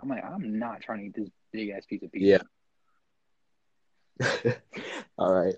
[0.00, 2.26] I'm like, I'm not trying to eat this big ass piece of pizza.
[2.30, 2.38] Yeah.
[5.18, 5.54] All right.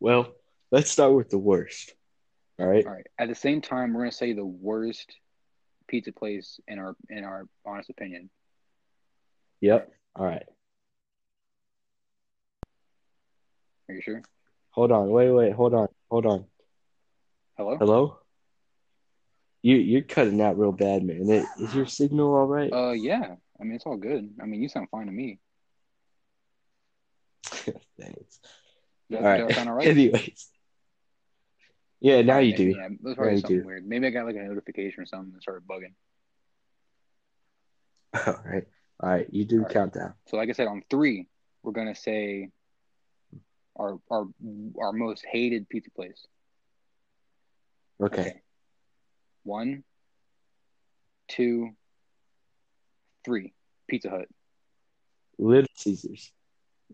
[0.00, 0.32] Well,
[0.70, 1.94] let's start with the worst.
[2.58, 2.86] All right.
[2.86, 3.06] All right.
[3.18, 5.14] At the same time, we're gonna say the worst
[5.88, 8.30] pizza place in our in our honest opinion.
[9.60, 9.92] Yep.
[10.16, 10.44] All right.
[13.88, 14.22] Are you sure?
[14.70, 15.10] Hold on.
[15.10, 15.52] Wait, wait.
[15.52, 15.88] Hold on.
[16.10, 16.44] Hold on.
[17.56, 17.76] Hello.
[17.76, 18.18] Hello?
[19.62, 21.28] You you're cutting out real bad, man.
[21.30, 22.72] Is is your signal all right?
[22.72, 23.36] Uh, yeah.
[23.60, 24.34] I mean, it's all good.
[24.42, 25.38] I mean, you sound fine to me.
[28.00, 28.40] Thanks.
[29.12, 29.54] All that right.
[29.54, 29.88] sound all right?
[29.88, 30.48] Anyways.
[32.00, 32.64] Yeah, now you do.
[32.64, 33.86] Yeah, that's probably you something weird.
[33.86, 35.94] Maybe I got like a notification or something that started bugging.
[38.26, 38.64] All right.
[39.00, 39.26] All right.
[39.30, 39.72] You do All right.
[39.72, 40.14] countdown.
[40.26, 41.28] So, like I said, on three,
[41.62, 42.50] we're gonna say
[43.76, 44.26] our our
[44.80, 46.26] our most hated pizza place.
[48.02, 48.42] Okay.
[49.44, 49.84] One,
[51.28, 51.70] two,
[53.24, 53.52] three.
[53.88, 54.28] Pizza Hut.
[55.38, 56.32] Little Caesars.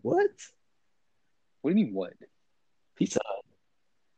[0.03, 0.31] What?
[1.63, 1.95] What do you mean?
[1.95, 2.15] What?
[2.97, 3.45] Pizza Hut.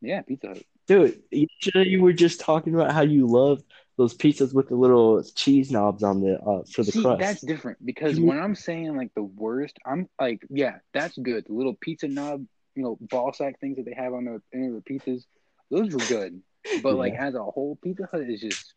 [0.01, 0.63] Yeah, Pizza Hut.
[0.87, 3.63] Dude, you, you were just talking about how you love
[3.97, 7.21] those pizzas with the little cheese knobs on the uh for the See, crust.
[7.21, 11.45] that's different because when I'm saying like the worst, I'm like, yeah, that's good.
[11.47, 14.75] The little pizza knob, you know, ball sack things that they have on the end
[14.75, 15.25] of the pizzas,
[15.71, 16.41] those are good.
[16.83, 18.75] But like as a whole, Pizza Hut is just.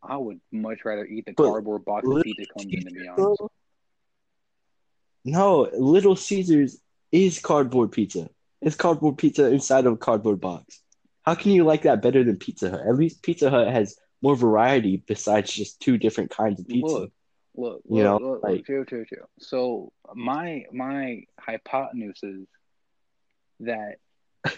[0.00, 2.84] I would much rather eat the But cardboard box of pizza comes in.
[2.84, 3.42] To be honest?
[5.24, 6.80] No, Little Caesars
[7.12, 8.28] is cardboard pizza.
[8.60, 10.80] It's cardboard pizza inside of a cardboard box.
[11.22, 12.80] How can you like that better than Pizza Hut?
[12.86, 16.86] At least Pizza Hut has more variety besides just two different kinds of pizza.
[16.94, 17.12] look,
[17.54, 19.28] look, You look, know, look, like- chill, chill, chill.
[19.38, 22.46] So my my hypotenuse is
[23.60, 23.96] that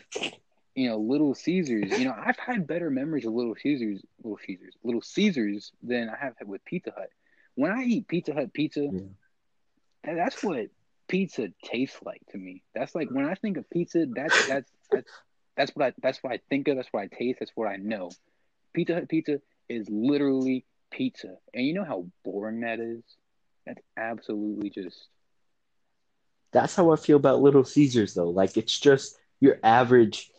[0.75, 1.99] you know, Little Caesars.
[1.99, 6.17] You know, I've had better memories of Little Caesars, Little Caesars, Little Caesars than I
[6.17, 7.11] have had with Pizza Hut.
[7.57, 9.01] When I eat Pizza Hut pizza, Yeah.
[10.05, 10.69] That- that's what
[11.09, 12.63] pizza tastes like to me.
[12.75, 15.11] That's like when I think of pizza, that's that's that's,
[15.57, 16.77] that's what I that's what I think of.
[16.77, 17.41] That's what I taste.
[17.41, 18.11] That's what I know.
[18.75, 21.37] Pizza Hut pizza is literally pizza.
[21.55, 23.03] And you know how boring that is?
[23.67, 24.97] That's absolutely just
[26.53, 28.31] That's how I feel about Little Caesars though.
[28.31, 30.31] Like it's just your average,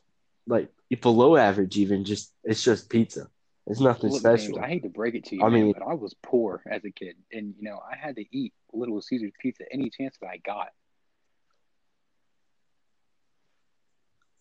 [0.48, 0.70] like
[1.02, 2.04] below average even.
[2.06, 3.28] Just it's just pizza.
[3.72, 4.56] It's nothing Look, special.
[4.56, 6.62] James, I hate to break it to you, I man, mean- but I was poor
[6.70, 10.18] as a kid, and you know I had to eat Little Caesars pizza any chance
[10.22, 10.74] that I got.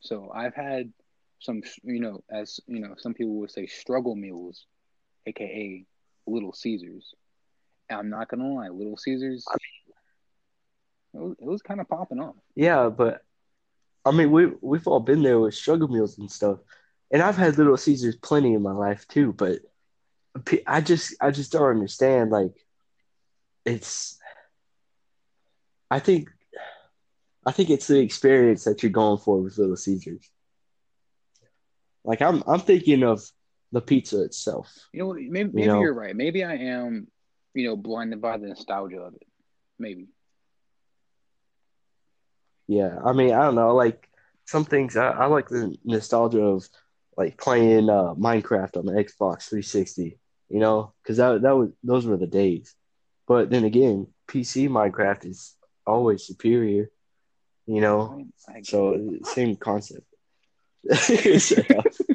[0.01, 0.93] So I've had
[1.39, 4.67] some, you know, as you know, some people would say struggle meals,
[5.27, 5.85] aka
[6.27, 7.15] Little Caesars.
[7.89, 9.45] And I'm not gonna lie, Little Caesars,
[11.15, 12.35] it was, it was kind of popping off.
[12.57, 13.23] Yeah, but
[14.05, 16.59] I mean, we we've all been there with struggle meals and stuff,
[17.11, 19.33] and I've had Little Caesars plenty in my life too.
[19.33, 19.61] But
[20.67, 22.31] I just I just don't understand.
[22.31, 22.55] Like,
[23.65, 24.19] it's
[25.91, 26.29] I think
[27.47, 30.31] I think it's the experience that you're going for with Little Caesars.
[32.05, 33.23] Like I'm I'm thinking of
[33.73, 34.73] the pizza itself.
[34.93, 35.81] You know, maybe maybe know?
[35.81, 36.15] you're right.
[36.15, 37.09] Maybe I am,
[37.55, 39.27] you know, blinded by the nostalgia of it.
[39.79, 40.09] Maybe.
[42.69, 43.75] Yeah, I mean, I don't know.
[43.75, 44.09] Like
[44.45, 46.69] some things, I, I like the nostalgia of
[47.17, 50.19] like playing uh, Minecraft on the Xbox 360.
[50.49, 52.75] You know, because that that was those were the days.
[53.29, 55.55] But then again, PC Minecraft is
[55.87, 56.91] always superior.
[57.67, 58.27] You know,
[58.63, 60.07] so same concept.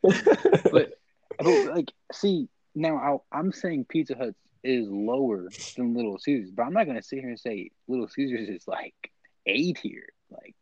[0.00, 0.98] But,
[1.38, 6.64] but like, see, now I, I'm saying Pizza Hut is lower than Little Caesars, but
[6.64, 8.94] I'm not gonna sit here and say Little Caesars is like
[9.46, 10.06] A tier.
[10.30, 10.56] Like,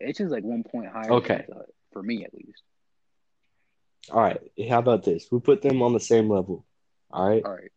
[0.00, 1.12] it's just like one point higher.
[1.12, 1.34] Okay.
[1.34, 2.62] than Pizza Hut, for me at least.
[4.10, 5.28] All right, how about this?
[5.30, 6.64] We put them on the same level.
[7.10, 7.44] All right.
[7.44, 7.70] All right.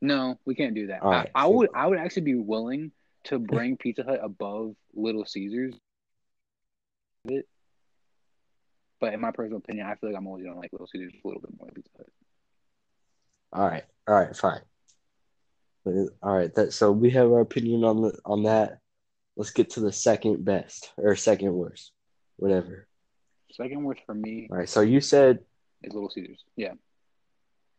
[0.00, 1.02] No, we can't do that.
[1.02, 1.30] All right.
[1.34, 2.90] I, I would I would actually be willing
[3.24, 5.74] to bring Pizza Hut above Little Caesars.
[7.24, 11.26] But in my personal opinion, I feel like I'm always gonna like Little Caesars a
[11.26, 12.06] little bit more than Pizza Hut.
[13.52, 14.60] All right, all right, fine.
[15.84, 18.78] All right, that so we have our opinion on the on that.
[19.36, 21.92] Let's get to the second best or second worst,
[22.36, 22.86] whatever.
[23.52, 25.40] Second worst for me All right, so you said
[25.84, 26.42] is Little Caesars.
[26.56, 26.72] Yeah.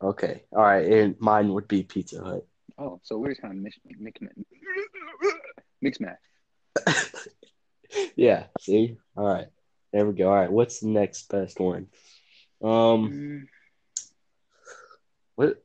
[0.02, 2.46] okay, all right, and mine would be Pizza Hut.
[2.78, 4.20] Oh, so we're just kind of mix mix
[5.82, 6.18] mix match.
[8.16, 9.48] yeah, see, all right,
[9.92, 10.30] there we go.
[10.30, 11.88] All right, what's the next best one?
[12.62, 13.48] Um, Mm,
[15.36, 15.64] what?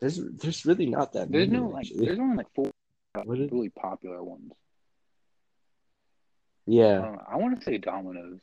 [0.00, 1.62] There's there's really not that There's many.
[1.62, 2.66] no like there's only like four
[3.16, 4.52] is- really popular ones.
[6.66, 8.40] yeah, Uh, I want to say Domino's.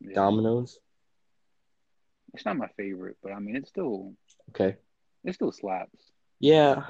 [0.00, 0.14] Yeah.
[0.14, 0.78] Domino's.
[2.34, 4.14] It's not my favorite, but I mean it's still
[4.50, 4.76] Okay.
[5.24, 5.98] it still slaps.
[6.40, 6.84] Yeah.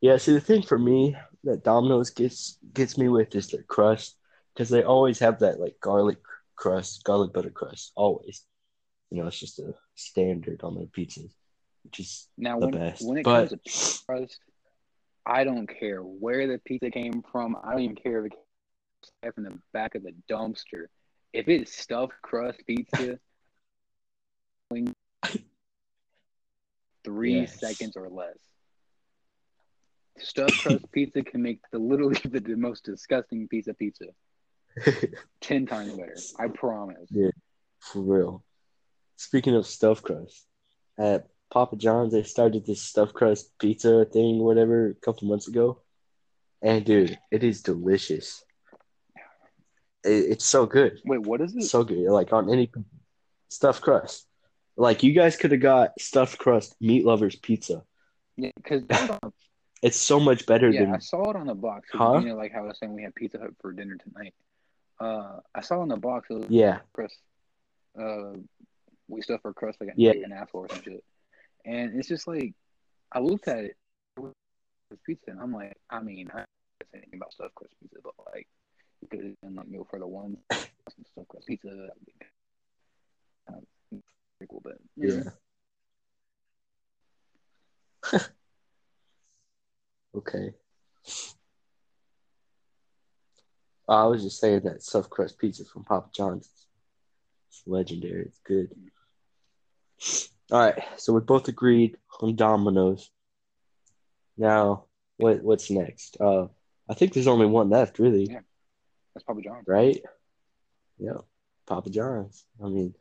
[0.00, 4.16] Yeah, see the thing for me that Domino's gets gets me with is their crust
[4.54, 6.18] because they always have that like garlic
[6.54, 8.44] crust, garlic butter crust, always.
[9.10, 11.32] You know, it's just a standard on their pizzas,
[11.84, 13.06] which is Now the when best.
[13.06, 14.40] when it But- comes to pizza crust,
[15.24, 17.56] I don't care where the pizza came from.
[17.64, 18.38] I don't even care if it
[19.22, 20.86] came from the back of the dumpster.
[21.32, 23.18] If it's stuffed crust pizza,
[27.04, 27.60] three Yes.
[27.60, 28.36] seconds or less.
[30.18, 34.06] Stuffed crust pizza can make the literally the, the most disgusting piece of pizza
[35.40, 36.22] ten times better.
[36.38, 37.08] I promise.
[37.10, 37.30] Yeah.
[37.80, 38.44] for real.
[39.16, 40.46] Speaking of stuffed crust,
[40.98, 45.80] at Papa John's they started this stuffed crust pizza thing, whatever, a couple months ago.
[46.62, 48.42] And dude, it is delicious.
[50.06, 51.00] It, it's so good.
[51.04, 51.64] Wait, what is it?
[51.64, 52.08] so good.
[52.10, 52.70] Like on any
[53.48, 54.26] stuffed crust.
[54.76, 57.82] Like you guys could have got stuffed crust meat lovers pizza.
[58.36, 58.82] Yeah, because
[59.82, 61.88] It's so much better yeah, I saw it on the box.
[61.92, 62.18] Huh?
[62.18, 64.34] You know, like how I was saying we had Pizza Hut for dinner tonight.
[64.98, 67.16] Uh, I saw on the box yeah, crust.
[67.98, 68.32] Uh,
[69.08, 70.12] we stuff our crust like, Yeah.
[70.12, 71.04] an asshole or some shit.
[71.64, 72.54] And it's just like
[73.12, 73.76] I looked at it
[74.18, 74.32] with
[75.04, 76.46] pizza, and I'm like, I mean, I don't
[76.80, 78.48] know anything about stuffed crust pizza, but like,
[79.02, 79.10] have
[79.42, 81.68] done like meal for the one stuffed crust pizza.
[81.68, 82.12] That would be
[83.48, 84.02] kind of
[84.38, 85.22] pretty cool, but yeah.
[90.16, 90.54] okay.
[93.88, 96.48] I was just saying that stuffed crust pizza from Papa John's.
[97.48, 98.22] It's legendary.
[98.22, 98.70] It's good.
[100.50, 103.10] All right, so we both agreed on Domino's.
[104.36, 104.84] Now,
[105.16, 106.16] what what's next?
[106.20, 106.46] Uh,
[106.88, 108.28] I think there's only one left, really.
[108.30, 108.40] Yeah.
[109.16, 109.66] That's Papa John's.
[109.66, 109.98] right?
[110.98, 111.16] Yeah,
[111.66, 112.44] Papa John's.
[112.62, 112.94] I mean,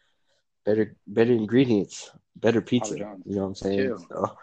[0.65, 2.95] better better ingredients, better pizza.
[2.97, 3.97] You know what I'm saying?
[4.09, 4.37] So,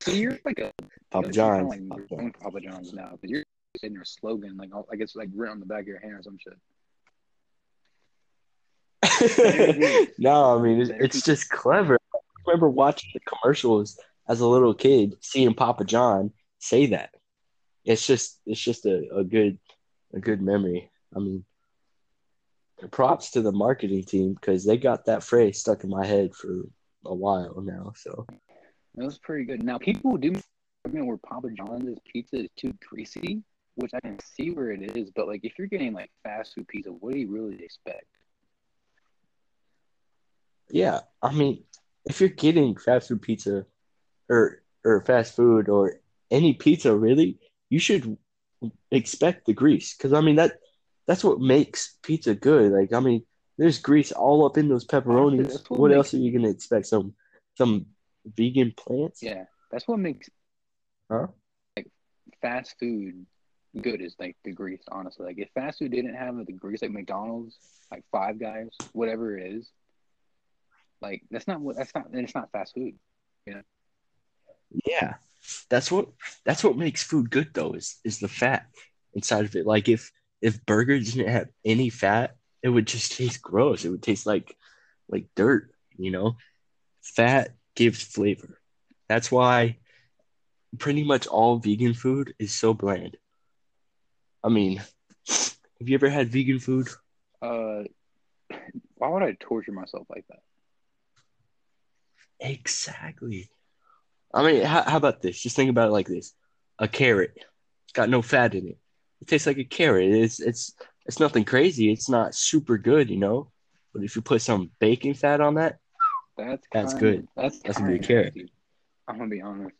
[0.00, 0.72] So you're like a
[1.12, 1.70] Papa John's.
[1.70, 2.32] Kind of like Papa John's.
[2.40, 3.44] Papa John's now because you're
[3.76, 6.22] saying your slogan like like it's like written on the back of your hand or
[6.24, 6.54] some shit.
[10.18, 11.98] no, I mean it's, it's just clever.
[12.14, 13.96] I remember watching the commercials
[14.28, 17.10] as a little kid, seeing Papa John say that.
[17.84, 19.60] It's just it's just a, a good
[20.12, 20.90] a good memory.
[21.14, 21.44] I mean,
[22.90, 26.62] props to the marketing team because they got that phrase stuck in my head for
[27.04, 27.92] a while now.
[27.96, 28.26] So
[28.94, 29.62] That was pretty good.
[29.62, 30.34] Now people do
[30.84, 33.42] argument where Papa John's pizza is too greasy,
[33.76, 36.68] which I can see where it is, but like if you're getting like fast food
[36.68, 38.06] pizza, what do you really expect?
[40.72, 41.62] yeah, I mean,
[42.06, 43.66] if you're getting fast food pizza
[44.28, 48.16] or or fast food or any pizza really, you should
[48.90, 50.58] expect the grease because I mean that
[51.12, 52.72] that's what makes pizza good.
[52.72, 53.22] Like I mean,
[53.58, 55.68] there's grease all up in those pepperonis.
[55.68, 56.86] What, what else are you gonna expect?
[56.86, 57.12] Some
[57.58, 57.84] some
[58.24, 59.22] vegan plants?
[59.22, 60.30] Yeah, that's what makes
[61.10, 61.26] Huh?
[61.76, 61.90] Like
[62.40, 63.26] fast food
[63.78, 64.80] good is like the grease.
[64.90, 67.58] Honestly, like if fast food didn't have the grease, like McDonald's,
[67.90, 69.68] like Five Guys, whatever it is,
[71.02, 72.06] like that's not what that's not.
[72.06, 72.94] And it's not fast food.
[73.44, 73.60] Yeah.
[74.86, 75.14] Yeah,
[75.68, 76.08] that's what
[76.46, 78.64] that's what makes food good though is is the fat
[79.12, 79.66] inside of it.
[79.66, 80.10] Like if
[80.42, 83.84] if burgers didn't have any fat, it would just taste gross.
[83.84, 84.56] It would taste like
[85.08, 86.36] like dirt, you know.
[87.02, 88.58] Fat gives flavor.
[89.08, 89.78] That's why
[90.78, 93.16] pretty much all vegan food is so bland.
[94.44, 94.82] I mean,
[95.28, 96.88] have you ever had vegan food?
[97.40, 97.84] Uh,
[98.94, 100.40] why would I torture myself like that?
[102.40, 103.50] Exactly.
[104.34, 105.40] I mean, how, how about this?
[105.40, 106.32] Just think about it like this:
[106.78, 108.78] a carrot, it's got no fat in it.
[109.22, 110.10] It tastes like a carrot.
[110.10, 110.74] It's it's
[111.06, 111.92] it's nothing crazy.
[111.92, 113.52] It's not super good, you know.
[113.94, 115.78] But if you put some bacon fat on that,
[116.36, 117.28] That's That's kinda- good.
[117.36, 118.34] That's That's gonna be a carrot.
[119.06, 119.76] I'm gonna be honest.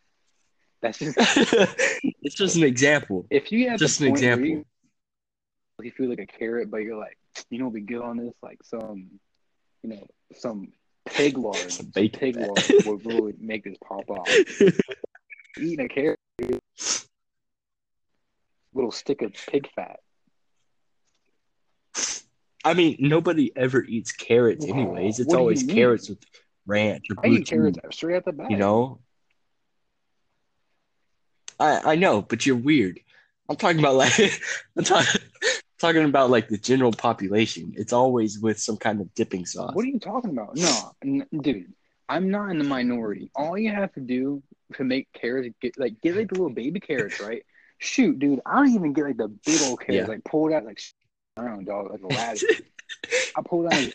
[0.80, 1.16] That's just
[2.22, 3.26] it's just an example.
[3.30, 4.46] if you have Just an example.
[4.46, 4.64] You,
[5.82, 7.18] you feel like a carrot, but you're like,
[7.50, 9.10] you know, be good on this, like some,
[9.82, 10.68] you know, some
[11.06, 14.28] pig lard, Some some pig lard would really make this pop off.
[15.58, 16.20] Eating a carrot,
[18.74, 20.00] little stick of pig fat.
[22.64, 25.18] I mean, nobody ever eats carrots, anyways.
[25.18, 26.24] It's What do you always carrots with
[26.66, 28.50] ranch or I eat carrots straight out the bag.
[28.50, 29.00] you know.
[31.58, 33.00] I I know, but you're weird.
[33.48, 34.12] I'm talking about like
[34.76, 35.20] I'm talking
[35.78, 37.74] talking about like the general population.
[37.76, 39.74] It's always with some kind of dipping sauce.
[39.74, 40.56] What are you talking about?
[40.56, 41.72] No, n- dude,
[42.08, 43.30] I'm not in the minority.
[43.34, 44.42] All you have to do
[44.74, 47.42] to make carrots, get like get like the little baby carrots, right?
[47.82, 50.06] Shoot, dude, I don't even get like the big old carrots.
[50.06, 50.06] Yeah.
[50.06, 50.80] Like pulled out like
[51.36, 52.46] I don't know, dog, like a ladder.
[53.36, 53.92] I pulled out,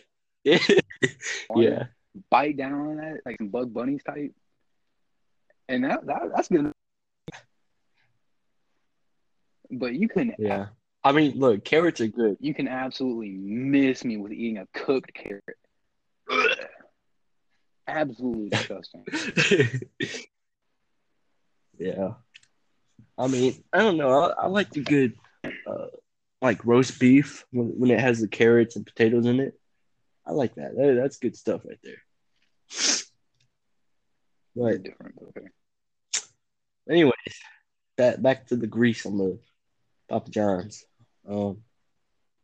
[1.55, 1.85] yeah.
[2.29, 4.33] bite down on that, like some Bug Bunnies type,
[5.69, 6.73] and that, that that's good.
[9.71, 10.67] But you can Yeah.
[11.05, 12.35] I mean, look, carrots are good.
[12.41, 15.43] you can absolutely miss me with eating a cooked carrot.
[16.29, 16.57] Ugh.
[17.87, 19.05] Absolutely disgusting.
[21.77, 22.15] yeah.
[23.17, 24.09] I mean, I don't know.
[24.09, 25.87] I, I like the good, uh,
[26.41, 29.59] like roast beef when, when it has the carrots and potatoes in it.
[30.25, 30.75] I like that.
[30.75, 32.01] That- That's good stuff right there.
[34.55, 35.15] But different.
[35.29, 35.47] Okay.
[36.89, 37.13] anyways,
[37.95, 39.39] back back to the grease on the
[40.09, 40.83] Papa John's.
[41.27, 41.59] Um,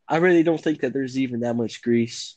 [0.08, 2.36] I really don't think that there's even that much grease.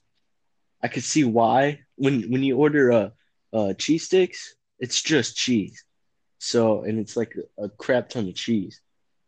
[0.82, 3.13] I could see why when when you order a,
[3.54, 5.84] uh cheese sticks, it's just cheese.
[6.39, 8.82] So and it's like a, crap ton of cheese,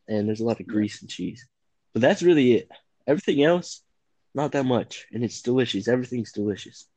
[0.07, 1.47] and there's a lot of grease and cheese.
[1.93, 2.69] But that's really it.
[3.07, 3.81] Everything else,
[4.35, 5.87] not that much, and it's delicious.
[5.87, 6.87] Everything's delicious.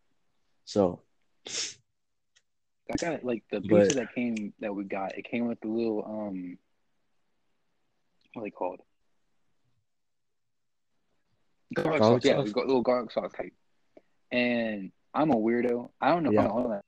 [0.65, 1.01] So
[1.47, 5.17] I got like the But- that came that we got.
[5.17, 6.59] It came with the little um,
[8.35, 8.81] what are they called?
[11.75, 12.29] Garlic, Garlic sauce.
[12.29, 12.45] Yeah, sauce?
[12.47, 13.53] we got little garlic sauce type.
[14.31, 15.91] And I'm a weirdo.
[16.01, 16.43] I don't know if Yeah.
[16.45, 16.81] The only one.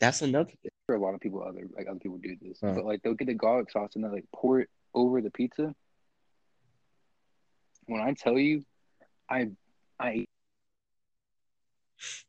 [0.00, 0.70] That's another thing.
[0.86, 2.72] For a lot of people, other like other people do this, Huh.
[2.74, 5.74] but like they'll get the garlic sauce and they like pour it over the pizza.
[7.86, 8.64] When I tell you,
[9.30, 9.50] I
[9.98, 10.24] I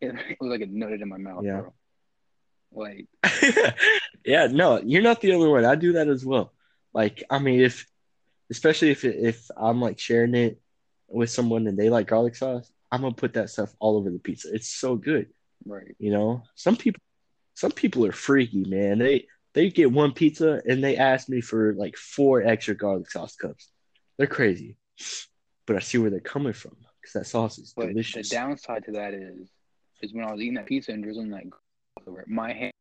[0.00, 1.60] it, was like a nutted in my mouth, Yeah.
[1.60, 1.72] bro.
[2.72, 3.06] Like
[4.24, 5.64] yeah, no, you're not the only one.
[5.64, 6.52] I do that as well.
[6.92, 7.86] Like, I mean, if
[8.50, 10.60] especially if if I'm like sharing it
[11.08, 14.18] with someone and they like garlic sauce, I'm gonna put that stuff all over the
[14.18, 14.48] pizza.
[14.52, 15.28] It's so good,
[15.64, 15.94] right.
[15.98, 16.42] you know.
[16.54, 17.00] Some people,
[17.54, 18.98] some people are freaky, man.
[18.98, 23.36] They they get one pizza and they ask me for like four extra garlic sauce
[23.36, 23.70] cups.
[24.18, 24.76] They're crazy,
[25.66, 28.28] but I see where they're coming from because that sauce is But delicious.
[28.28, 29.48] the downside to that is,
[30.02, 32.72] is when I was eating that pizza and drizzling that garlic over it, my hand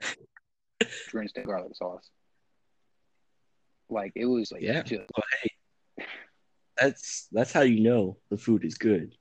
[1.08, 2.08] drenched in garlic sauce.
[3.90, 4.82] Like it was like Yeah.
[4.82, 5.50] just Well, hey,
[6.80, 9.14] that's that's how you know the food is good.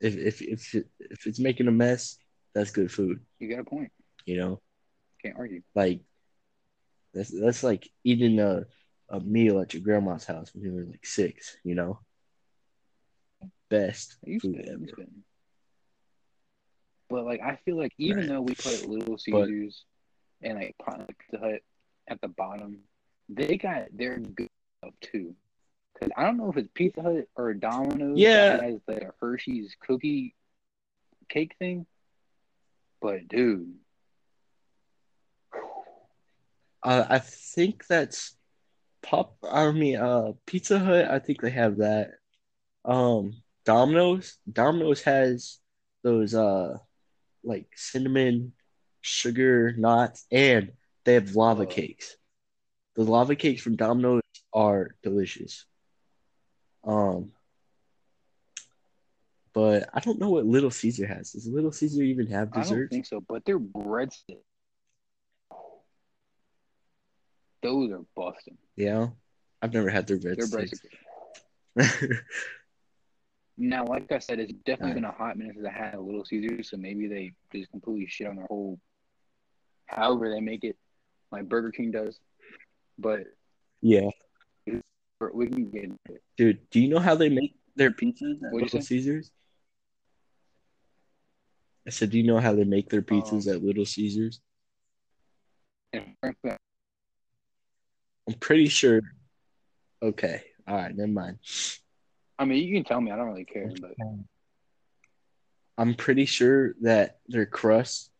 [0.00, 2.16] if if if it, if it's making a mess,
[2.54, 3.20] that's good food.
[3.38, 3.90] You got a point.
[4.26, 4.60] You know,
[5.22, 5.62] Can't argue.
[5.74, 6.02] like
[7.14, 8.64] that's that's like eating a
[9.08, 11.56] a meal at your grandma's house when you were like six.
[11.64, 12.00] You know,
[13.68, 14.86] best food ever.
[17.08, 18.28] But like I feel like even Right.
[18.28, 19.84] though we put Little Caesars
[20.42, 21.60] and like Pizza Hut
[22.08, 22.78] at the bottom,
[23.28, 25.34] they got their good stuff too.
[26.00, 28.56] Cause I don't know if it's Pizza Hut or Domino's Yeah.
[28.56, 30.34] that has the Hershey's cookie
[31.28, 31.86] cake thing.
[33.00, 33.74] But dude,
[36.82, 38.34] Uh, I think that's
[39.02, 39.36] pop.
[39.42, 41.10] I mean, uh, Pizza Hut.
[41.10, 42.12] I think they have that.
[42.86, 44.38] Um, Domino's.
[44.50, 45.58] Domino's has
[46.02, 46.78] those uh,
[47.44, 48.54] like cinnamon
[49.02, 50.72] sugar knots, and
[51.04, 51.66] they have lava Oh.
[51.66, 52.16] cakes.
[52.94, 54.22] The lava cakes from Domino's
[54.54, 55.66] are delicious.
[56.84, 57.32] Um,
[59.52, 61.32] but I don't know what Little Caesar has.
[61.32, 62.74] Does Little Caesar even have dessert?
[62.74, 63.20] I don't think so.
[63.20, 64.38] But their breadsticks,
[67.62, 68.56] those are busting.
[68.76, 69.08] Yeah,
[69.60, 70.80] I've never had their Their breadsticks.
[71.76, 72.18] breadsticks.
[73.62, 76.24] Now, like I said, it's definitely been a hot minute since I had a Little
[76.24, 78.80] Caesar, so maybe they just completely shit on their whole,
[79.84, 80.78] however they make it,
[81.30, 82.18] like Burger King does.
[82.98, 83.24] But
[83.82, 84.08] yeah.
[85.32, 86.22] We can get into it.
[86.36, 88.80] Dude, do you know how they make their pizzas at Little?
[88.80, 89.30] Caesars?
[91.86, 94.40] I said, do you know how they make their pizzas Um, at Little Caesars?
[95.92, 96.34] I'm
[98.38, 99.00] pretty sure.
[100.02, 101.38] Okay, all right, never mind.
[102.38, 103.10] I mean, you can tell me.
[103.10, 103.92] I don't really care, but
[105.76, 108.10] I'm pretty sure that their crust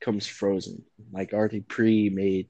[0.00, 2.48] comes frozen, like already pre-made,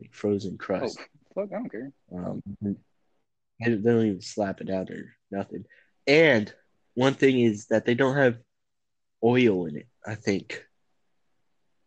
[0.00, 0.98] like frozen oh, crust.
[1.34, 1.92] fuck, I don't care.
[2.12, 2.42] Um,
[3.64, 5.64] they don't even slap it out or nothing.
[6.06, 6.52] And
[6.94, 8.38] one thing is that they don't have
[9.22, 9.88] oil in it.
[10.06, 10.64] I think,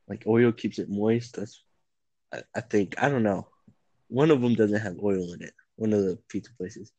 [0.07, 1.35] like oil keeps it moist.
[1.35, 1.63] That's,
[2.33, 2.95] I, I think.
[3.01, 3.47] I don't know.
[4.07, 5.53] One of them doesn't have oil in it.
[5.75, 6.91] One of the pizza places.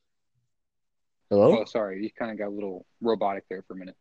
[1.30, 1.58] Hello.
[1.60, 3.96] Oh, sorry, you kind of got a little robotic there for a minute.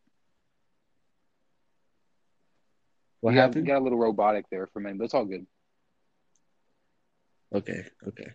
[3.22, 3.68] what you got, happened?
[3.68, 5.46] you got a little robotic there for a minute, but it's all good.
[7.54, 7.86] Okay.
[8.08, 8.32] Okay.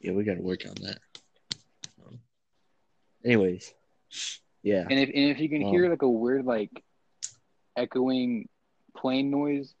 [0.00, 0.98] Yeah, we got to work on that.
[3.24, 3.74] Um, anyways,
[4.62, 4.86] yeah.
[4.88, 5.70] And if and if you can Wow.
[5.70, 6.70] hear like a weird like
[7.76, 8.48] echoing
[8.96, 9.74] plane noise,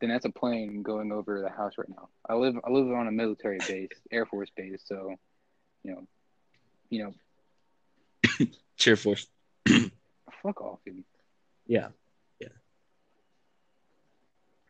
[0.00, 2.08] then that's a plane going over the house right now.
[2.28, 5.14] I live I live on a military base, Air Force base, so
[5.84, 6.06] you know,
[6.90, 7.14] you know,
[8.76, 9.26] Cheer force.
[10.42, 11.04] fuck off, dude.
[11.66, 11.88] Yeah.
[12.40, 12.48] Yeah.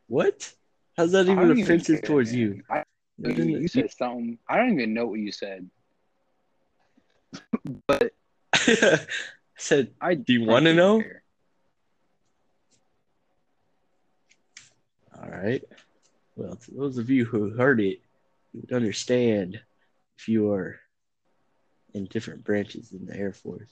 [0.06, 0.52] What?
[0.96, 2.40] How's that even even offensive care, towards man.
[2.40, 2.62] you?
[2.70, 2.84] I,
[3.18, 4.38] you, you said something.
[4.48, 5.68] I don't even know what you said.
[7.86, 8.14] but
[8.68, 8.98] I
[9.56, 11.00] said, I Do you wanna know?
[11.00, 11.22] care.
[15.20, 15.62] all right.
[16.36, 17.98] Well, to those of you who heard it,
[18.52, 19.60] you would understand
[20.18, 20.78] if you are
[21.94, 23.68] in different branches in the Air Force.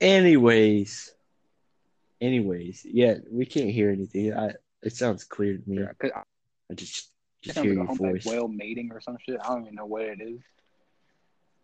[0.00, 1.12] Anyways,
[2.20, 4.32] anyways, yeah, we can't hear anything.
[4.34, 5.78] I it sounds clear to me.
[5.80, 6.24] Yeah, 'cause I-
[6.70, 7.12] I just
[7.42, 8.24] just sounds hear like a your voice.
[8.26, 9.38] whale mating or some shit.
[9.40, 10.40] I don't even know what it is,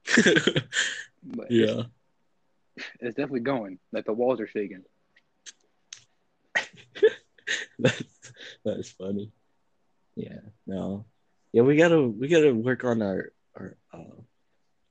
[1.25, 1.83] but it's, yeah.
[3.01, 3.79] it's definitely going.
[3.93, 4.85] Like the walls are shaking.
[7.79, 8.33] that's
[8.65, 9.31] that's funny.
[10.15, 11.05] Yeah, no,
[11.53, 14.21] yeah, we gotta we gotta work on our our uh,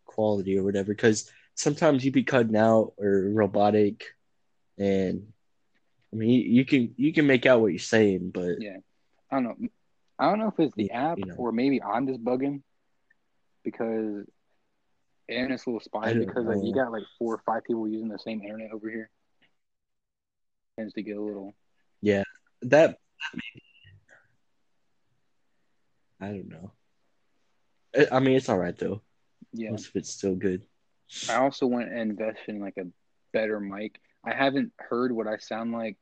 [0.05, 4.03] quality or whatever because sometimes you be cutting out or robotic,
[4.77, 5.31] and
[6.13, 8.77] I mean you, you can you can make out what you're saying, but Yeah.
[9.31, 9.69] I don't know.
[10.17, 11.35] I don't know if it's the app you know.
[11.35, 12.61] or maybe I'm just bugging
[13.63, 14.25] because
[15.27, 18.19] internet's a little spotty because like you got like four or five people using the
[18.19, 19.09] same internet over here.
[20.77, 21.55] Tends to get a little
[22.01, 22.23] Yeah,
[22.63, 22.97] that
[26.21, 26.71] I don't know.
[28.11, 29.01] I, mean, it's all right though.
[29.53, 29.71] yeah.
[29.71, 30.65] Most of it's still good.
[31.29, 32.87] I also want to invest in like a
[33.31, 33.99] better mic.
[34.25, 35.97] I haven't heard what I sound like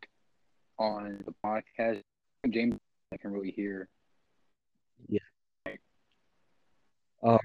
[0.80, 2.02] on the podcast.
[2.50, 2.76] James
[3.14, 3.90] I can really hear.
[7.26, 7.40] Oh,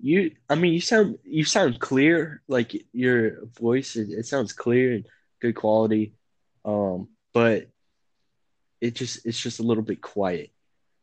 [0.00, 2.42] You, I mean, you sound you sound clear.
[2.48, 5.06] Like your voice, it, it sounds clear and
[5.40, 6.14] good quality.
[6.64, 7.68] Um, but
[8.80, 10.50] it just it's just a little bit quiet.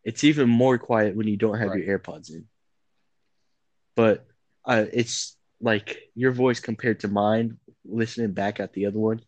[0.03, 2.45] It's even more quiet when you don't have your AirPods in.
[3.95, 4.25] But
[4.63, 7.57] uh, it's like your voice compared to mine.
[7.83, 9.21] Listening back at the other one,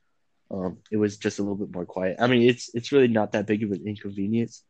[0.49, 2.17] um, it was just a little bit more quiet.
[2.19, 4.63] I mean, it's it's really not that big of an inconvenience.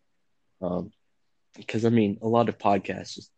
[0.62, 0.92] Um,
[1.56, 3.32] because I mean, a lot of podcasts just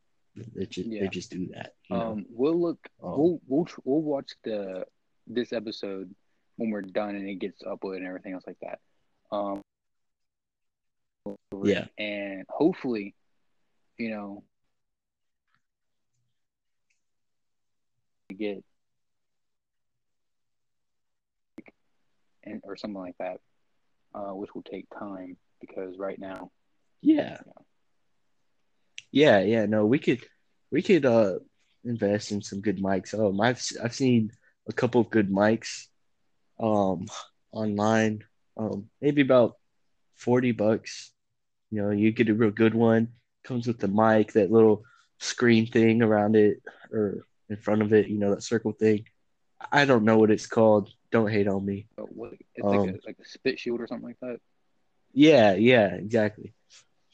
[0.55, 1.01] they just Yeah.
[1.01, 1.75] they just do that.
[1.89, 2.11] You know?
[2.11, 2.89] Um, we'll look.
[3.03, 4.85] Um, we'll we'll tr- we'll watch the
[5.27, 6.13] this episode
[6.57, 8.79] when we're done and it gets uploaded and everything else like that.
[9.31, 9.61] Um,
[11.63, 11.85] Yeah.
[11.97, 13.15] and hopefully,
[13.97, 14.43] you know,
[18.29, 18.63] we get
[22.43, 23.39] and or something like that,
[24.13, 26.51] uh, which will take time because right now,
[27.01, 27.37] Yeah.
[29.11, 30.23] Yeah, yeah, no, we could
[30.71, 31.39] we could uh
[31.83, 33.13] invest in some good mics.
[33.13, 34.31] Um I've I've seen
[34.67, 35.87] a couple of good mics
[36.59, 37.07] um
[37.51, 38.23] online.
[38.57, 39.55] Um maybe about
[40.15, 41.11] 40 bucks.
[41.71, 43.09] You know, you get a real good one.
[43.43, 44.83] Comes with the mic, that little
[45.19, 49.05] screen thing around it or in front of it, you know, that circle thing.
[49.71, 50.91] I don't know what it's called.
[51.11, 51.87] Don't hate on me.
[51.97, 54.39] what it's like Um, a like a spit shield or something like that.
[55.13, 56.53] Yeah, yeah, exactly.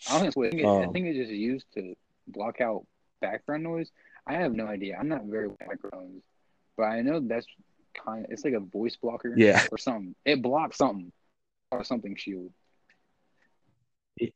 [0.10, 0.28] I don't.
[0.28, 1.95] I think, it, I Um, think it's just used to
[2.28, 2.86] block out
[3.22, 3.89] background noise.
[4.28, 4.97] I have no idea.
[4.99, 6.24] I'm not very microphones,
[6.78, 7.45] but I know that's
[7.93, 9.64] kind of it's like a voice blocker Yeah.
[9.72, 10.16] or something.
[10.26, 11.12] It blocks something
[11.72, 12.51] or something shield.
[14.18, 14.30] Yeah,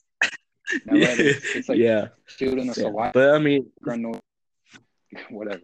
[1.13, 2.09] is- it's like yeah.
[2.27, 2.83] shielding the yeah.
[2.89, 4.21] saliva But I mean, background noise,
[5.29, 5.63] whatever.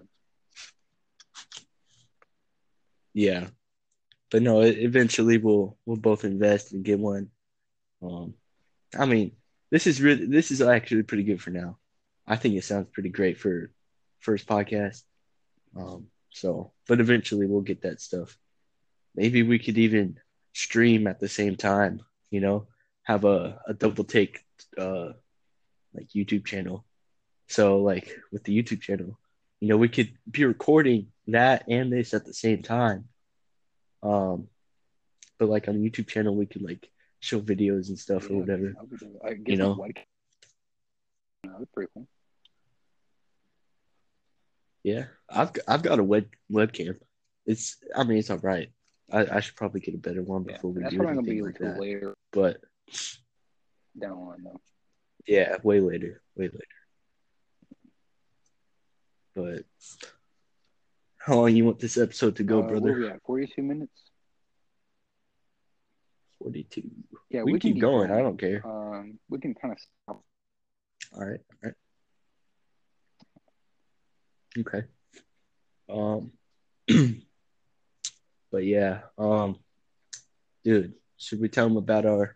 [3.13, 3.47] Yeah,
[4.31, 7.29] but no, eventually we'll we'll both invest and get one.
[8.01, 8.33] Um,
[8.97, 9.31] I mean,
[9.75, 11.77] this is really this is actually pretty good for now.
[12.25, 13.71] I think it sounds pretty great for
[14.19, 15.03] first podcast.
[15.75, 18.37] Um, so, but eventually we'll get that stuff.
[19.17, 20.17] Maybe we could even
[20.53, 21.99] stream at the same time.
[22.31, 22.67] You know,
[23.03, 24.45] have a a double take,
[24.77, 25.09] uh,
[25.93, 26.85] like YouTube channel.
[27.49, 29.19] So, like with the YouTube channel,
[29.59, 33.09] you know, we could be recording that and this at the same time.
[34.01, 34.47] Um,
[35.37, 36.89] but like on the YouTube channel, we could like
[37.19, 38.73] show videos and stuff or whatever.
[39.25, 39.73] I guess You know?
[39.75, 39.97] white-
[41.43, 42.07] No, pretty cool.
[44.83, 46.97] Yeah, I've I've got a web webcam.
[47.45, 48.69] It's I mean it's all right.
[49.11, 51.41] I, I should probably get a better one Yeah, before we that's do anything be
[51.41, 51.79] like that.
[51.79, 52.57] later But
[53.99, 54.61] down the line though.
[55.27, 56.59] yeah, way later, way later.
[59.35, 59.63] But
[61.17, 62.93] how long you want this episode to go, Uh, brother?
[62.93, 63.21] we at?
[63.25, 64.11] Forty-two minutes.
[66.45, 66.91] Forty-two.
[67.31, 68.11] Yeah, we, can keep going.
[68.11, 68.61] I don't care.
[68.63, 70.23] Um, we can kind of stop.
[71.15, 71.73] All right, all right.
[74.59, 74.83] Okay.
[75.89, 76.31] Um,
[78.51, 79.57] but yeah, um,
[80.63, 82.35] dude, should we tell them about our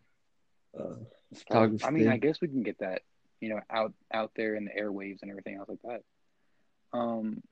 [0.76, 0.96] uh
[1.36, 3.04] photography I mean, I guess we can get that,
[3.42, 6.02] you know, out out there in the airwaves and everything else like that.
[6.98, 7.44] Um,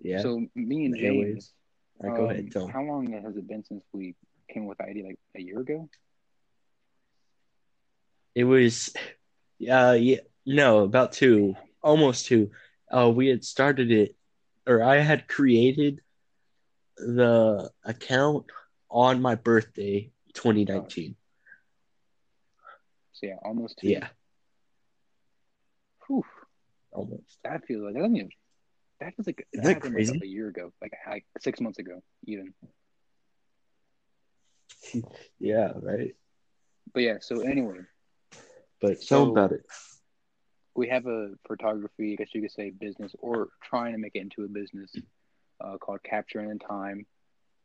[0.00, 0.22] Yeah.
[0.22, 0.96] so me and.
[0.96, 1.52] James,
[2.00, 2.70] right, go um, ahead, tell 'em.
[2.70, 4.16] how long has it been since we
[4.52, 5.04] came with the idea?
[5.04, 5.88] Like a year ago?
[8.34, 8.94] It was,
[9.70, 12.50] uh, yeah, no, about two, almost two.
[12.90, 14.16] Uh, we had started it,
[14.66, 16.00] or I had created
[16.96, 18.46] the account
[18.90, 21.16] on my birthday, 2019.
[23.12, 23.88] So yeah, almost two.
[23.88, 24.08] Yeah,
[26.06, 26.24] Whew,
[26.92, 27.38] almost.
[27.44, 28.30] that feels like that doesn't even.
[29.00, 30.12] That feels like Isn't that that crazy?
[30.12, 32.54] like a year ago, like like six months ago, even.
[35.38, 36.14] Yeah, right.
[36.92, 37.78] But yeah, so anyway,
[38.80, 39.64] But tell So- about it.
[40.74, 44.20] we have a photography, I guess you could say, business, or trying to make it
[44.20, 44.90] into a business
[45.60, 47.06] uh, called Capturing in Time.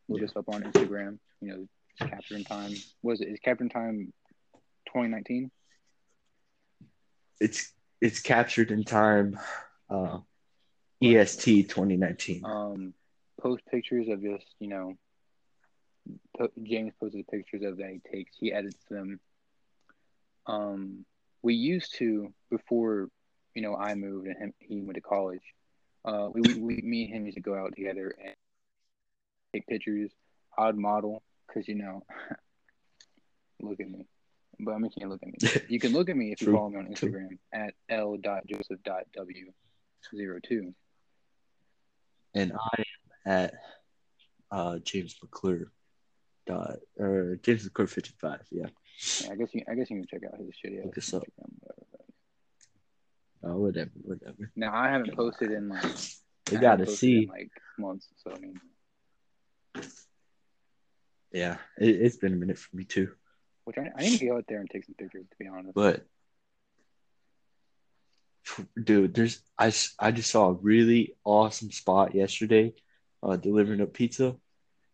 [0.09, 0.25] Look Yeah.
[0.27, 1.19] us up on Instagram.
[1.41, 1.67] You know,
[2.07, 2.73] Capturing Time.
[3.03, 3.29] Was it?
[3.29, 4.11] Is Capturing Time
[4.87, 5.49] 2019?
[7.39, 9.39] It's it's captured in time.
[9.89, 10.19] Uh,
[11.01, 12.43] EST 2019.
[12.45, 12.93] Um,
[13.39, 14.93] post pictures of just, you know,
[16.63, 18.35] James posted pictures of that he takes.
[18.37, 19.21] He edits them.
[20.45, 21.05] Um,
[21.41, 23.07] we used to before,
[23.53, 25.43] you know, I moved and him, he went to college.
[26.03, 28.35] Uh, we, we, me and him used to go out together and
[29.53, 30.11] take pictures.
[30.57, 32.03] I'd model because you know,
[33.61, 34.05] look at me,
[34.59, 35.37] but I mean, you can't look at me.
[35.69, 37.11] You can look at me if you True, follow me on true.
[37.11, 40.73] Instagram at l.joseph.w02.
[42.35, 42.85] and I am
[43.25, 43.53] at
[44.51, 45.71] uh, James McClure
[46.45, 48.41] dot or James McClure 55.
[48.51, 48.67] Yeah.
[49.23, 50.73] Yeah, I guess you, I guess you can check out his shit.
[50.73, 51.23] Yeah, Look us up.
[53.43, 54.51] Oh, whatever, whatever.
[54.55, 55.83] Now I haven't posted in like
[56.51, 57.27] We got to see.
[57.29, 58.07] like months.
[58.23, 58.59] So I mean,
[61.31, 63.11] Yeah, it, it's been a minute for me too.
[63.65, 65.25] which I, I need to go out there and take some pictures.
[65.29, 66.05] To be honest, But
[68.81, 72.73] dude, there's I, I just saw a really awesome spot yesterday,
[73.21, 74.35] uh, delivering up pizza.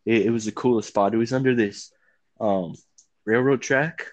[0.04, 1.14] It, it was the coolest spot.
[1.14, 1.92] It was under this
[2.40, 2.74] um
[3.24, 4.06] railroad track,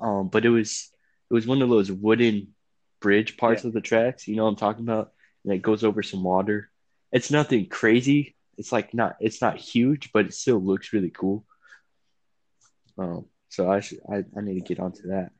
[0.00, 0.90] um, but it was
[1.30, 2.48] it was one of those wooden
[3.00, 3.68] bridge parts Yeah.
[3.68, 4.26] of the tracks.
[4.26, 5.12] You know what I'm talking about?
[5.44, 6.70] And it goes over some water.
[7.12, 8.34] It's nothing crazy.
[8.58, 11.44] it's like not it's not huge, but it still looks really cool.
[12.98, 15.30] Um, so I should I, I need to get onto that.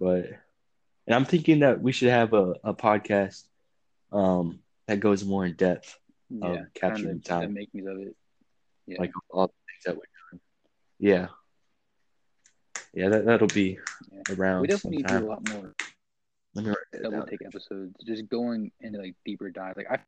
[0.00, 0.26] But
[1.06, 3.42] and I'm thinking that we should have a, a podcast
[4.12, 5.98] um that goes more in depth
[6.30, 7.40] Yeah, of capturing kind of time.
[7.48, 8.16] the makings of it.
[8.86, 10.40] Yeah, like all the things that we're doing.
[10.98, 11.28] Yeah.
[12.92, 13.78] Yeah, that, that'll be
[14.12, 14.34] Yeah.
[14.34, 15.74] around we definitely need to do a lot more
[16.54, 17.26] Let me write that double down.
[17.28, 19.76] take episodes, just going into like deeper dive.
[19.76, 19.98] Like I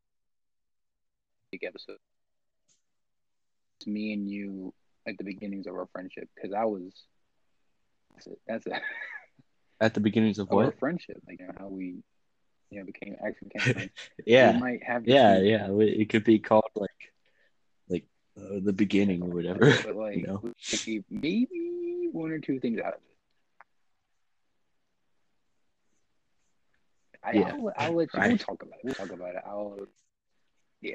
[1.53, 1.99] take episodes.
[3.81, 4.73] It's me and you
[5.09, 6.93] at the beginnings of our friendship because I was.
[8.15, 8.39] That's it.
[8.47, 8.73] That's it.
[9.79, 10.79] At the beginnings of Of our what?
[10.79, 11.97] friendship, like you know how we,
[12.71, 13.91] you know, became actually became friends.
[14.19, 14.53] We Yeah.
[14.53, 15.69] might have Yeah, yeah.
[15.71, 17.13] It could be called like
[18.39, 19.73] uh, the beginning or whatever.
[19.85, 20.41] But like you know?
[20.43, 23.01] we could keep maybe one or two things out of it.
[27.25, 27.53] I, Yeah.
[27.55, 28.21] I'll, I'll let you.
[28.21, 28.29] Right.
[28.29, 28.85] We'll talk about it.
[28.85, 29.43] We'll talk about it.
[29.47, 29.79] I'll.
[30.81, 30.95] Yeah.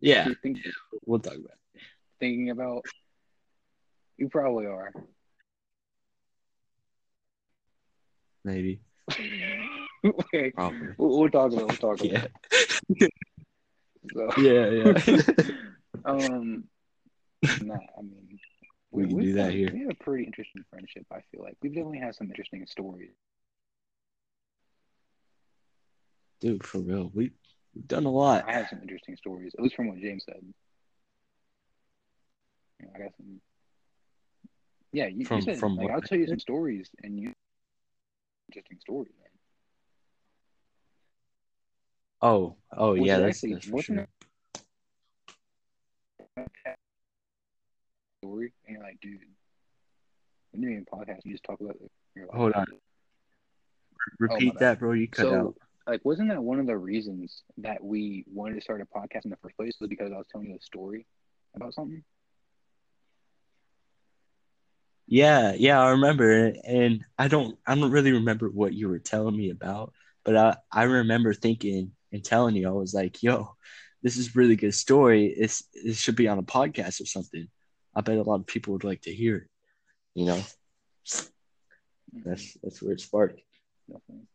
[0.00, 0.58] Yeah, think,
[1.06, 1.80] we'll talk about it.
[2.20, 2.84] thinking about.
[4.16, 4.92] You probably are.
[8.44, 8.80] Maybe.
[10.04, 10.50] okay.
[10.52, 10.88] Probably.
[10.96, 11.62] We'll, we'll talk about.
[11.62, 11.82] it.
[11.82, 12.04] We'll talk about.
[12.04, 12.26] Yeah.
[12.90, 13.12] it.
[14.14, 15.72] So, Yeah, yeah.
[16.06, 16.64] Um.
[17.62, 18.38] Nah, I mean.
[18.92, 19.70] We we've do that here.
[19.72, 21.04] We have a pretty interesting friendship.
[21.12, 23.10] I feel like we've definitely had some interesting stories.
[26.40, 27.10] Dude, for real.
[27.14, 27.32] We
[27.74, 28.44] we've done a lot.
[28.48, 30.42] I have some interesting stories, at least from what James said.
[32.80, 33.40] Yeah, I got some.
[34.92, 37.32] Yeah, you, from, you said, from like, I'll tell you some stories, and you
[38.48, 39.12] interesting stories.
[39.18, 39.28] Man.
[42.22, 44.08] Oh, oh yeah, that's, actually- that's for sure.
[48.22, 49.20] Story, and you're like, dude,
[50.52, 51.90] when you're in podcast, you just talk about it.
[52.16, 52.66] Like, Hold on.
[52.70, 52.78] Oh,
[54.18, 54.60] Repeat bad.
[54.60, 54.92] that, bro.
[54.92, 55.54] You cut So, out.
[55.86, 59.30] like, wasn't that one of the reasons that we wanted to start a podcast in
[59.30, 59.76] the first place?
[59.80, 61.06] Was because I was telling you a story
[61.54, 62.02] about something?
[65.08, 69.36] Yeah, yeah, I remember, and I don't, I don't really remember what you were telling
[69.36, 69.92] me about,
[70.24, 73.54] but I, I remember thinking and telling you, I was like, "Yo,
[74.06, 75.26] this is a really good story.
[75.26, 77.48] It's, it should be on a podcast or something.
[77.92, 79.48] I bet a lot of people would like to hear it.
[80.14, 80.42] You know,
[82.24, 83.40] that's that's where it sparked.
[83.88, 84.28] definitely.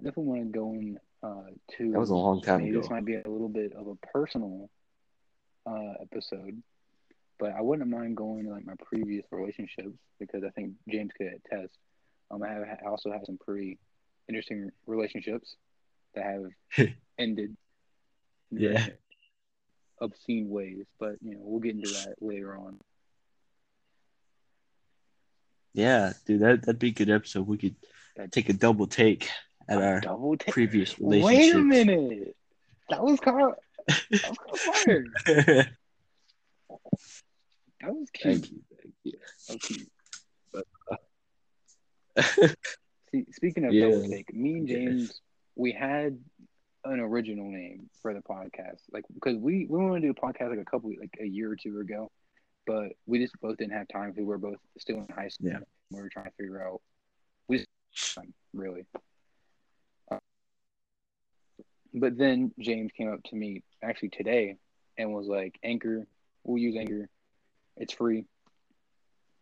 [0.00, 1.92] I definitely want to go in uh, to.
[1.92, 2.80] That was a long time ago.
[2.80, 4.68] this might be a little bit of a personal
[5.66, 6.60] uh, episode,
[7.38, 11.28] but I wouldn't mind going to like my previous relationships because I think James could
[11.28, 11.78] attest.
[12.32, 13.78] Um, I have I also have some pretty
[14.28, 15.54] interesting relationships
[16.16, 16.88] that have
[17.20, 17.56] ended.
[18.50, 18.86] Yeah.
[20.00, 22.78] Obscene ways, but you know we'll get into that later on.
[25.72, 27.46] Yeah, dude, that that'd be a good episode.
[27.46, 27.76] We could
[28.30, 29.28] take a double take
[29.68, 32.36] at A our previous Wait a minute,
[32.90, 33.54] that was kind of
[33.88, 35.66] that was kind of fire.
[37.82, 38.34] That was cute.
[38.34, 39.18] Thank you, thank you.
[39.48, 39.88] That cute.
[42.16, 42.48] uh,
[43.12, 43.90] See, speaking of Yeah.
[43.90, 44.66] double take, me and.
[44.66, 45.20] James,
[45.56, 46.18] we had
[46.90, 50.50] an original name for the podcast, like because we we wanted to do a podcast
[50.50, 52.10] like a couple like a year or two ago,
[52.66, 55.48] but we just both didn't have time we were both still in high school.
[55.50, 55.58] Yeah.
[55.90, 56.80] We were trying to figure out
[57.48, 58.18] we just
[58.52, 58.86] really.
[60.10, 60.18] Uh,
[61.94, 64.56] but then James came up to me actually today
[64.98, 66.06] and was like, "Anchor,
[66.44, 67.08] we'll use Anchor.
[67.76, 68.24] It's free.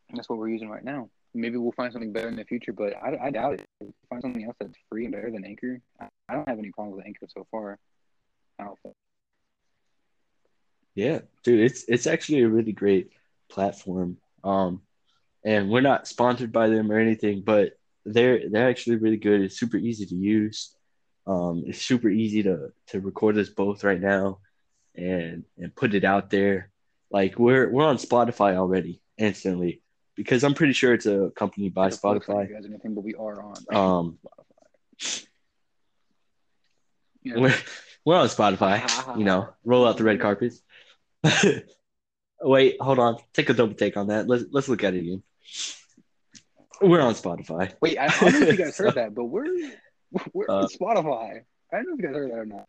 [0.08, 1.08] And that's what we're using right now.
[1.34, 3.66] Maybe we'll find something better in the future, but I, I doubt it.
[4.08, 7.06] Find something else that's free and better than Anchor, I, don't have any problems with
[7.06, 7.78] Anchor so far.
[10.94, 13.10] Yeah, dude, it's it's actually a really great
[13.48, 14.18] platform.
[14.44, 14.82] Um,
[15.44, 17.72] and we're not sponsored by them or anything, but
[18.04, 19.40] they're they're actually really good.
[19.40, 20.74] It's super easy to use.
[21.26, 24.38] Um, it's super easy to to record us both right now,
[24.94, 26.70] and and put it out there.
[27.10, 29.82] Like we're we're on Spotify already instantly
[30.14, 32.48] because I'm pretty sure it's a company by It's a flex Spotify.
[32.48, 33.54] You guys or anything, but we are on.
[33.74, 34.18] Um,
[34.98, 35.26] Spotify.
[37.22, 37.36] Yeah.
[37.38, 37.54] we're
[38.04, 39.18] we're on Spotify.
[39.18, 40.60] You know, roll out the red carpets.
[42.42, 43.16] Wait, hold on.
[43.32, 44.28] Take a double take on that.
[44.28, 45.22] Let's let's look at it again.
[46.82, 47.72] We're on Spotify.
[47.80, 49.46] Wait, I, I don't know if you guys heard that, but we're
[50.32, 51.40] we're Uh, on Spotify.
[51.72, 52.66] I don't know if you guys heard that or not.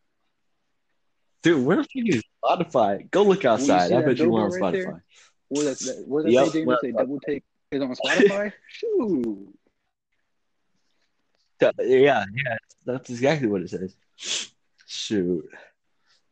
[1.43, 3.11] Dude, we're fucking Spotify.
[3.11, 3.91] Go look outside.
[3.91, 4.71] I bet you we're on right Spotify.
[4.71, 5.03] there?
[5.55, 8.51] Where that, where that Yep, James we're say double take is on Spotify?
[8.67, 9.49] Shoot.
[11.61, 11.71] Yeah,
[12.33, 13.95] yeah, that's exactly what it says.
[14.85, 15.49] Shoot.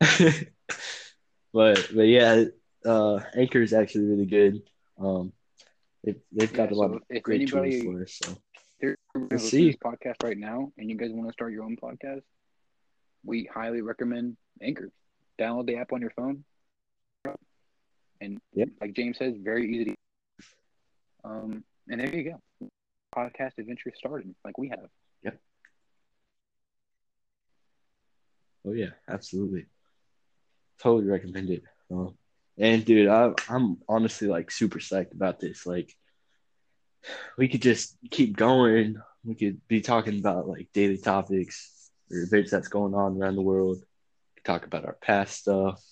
[1.52, 2.44] but but yeah,
[2.84, 4.62] uh, Anchor is actually really good.
[4.98, 5.32] Um,
[6.04, 8.18] they've they've got Yeah, a lot so of great anybody- tools for us.
[8.22, 8.30] So
[8.80, 8.96] If you're
[9.30, 9.66] listening see.
[9.68, 12.22] this podcast right now and you guys want to start your own podcast,
[13.24, 14.90] we highly recommend Anchor.
[15.38, 16.44] Download the app on your phone.
[18.20, 18.68] And Yep.
[18.80, 19.94] like James says, very easy to
[21.24, 22.24] um and there you
[22.60, 22.68] go.
[23.14, 24.88] Podcast adventure started, like we have.
[25.22, 25.38] Yep.
[28.66, 29.66] Oh yeah, absolutely.
[30.80, 31.62] Totally recommend it.
[31.90, 32.14] Um,
[32.58, 35.66] and dude, I, I'm honestly like super psyched about this.
[35.66, 35.94] Like,
[37.36, 38.96] we could just keep going.
[39.24, 43.42] We could be talking about like daily topics or events that's going on around the
[43.42, 43.82] world.
[44.44, 45.82] Talk about our past stuff,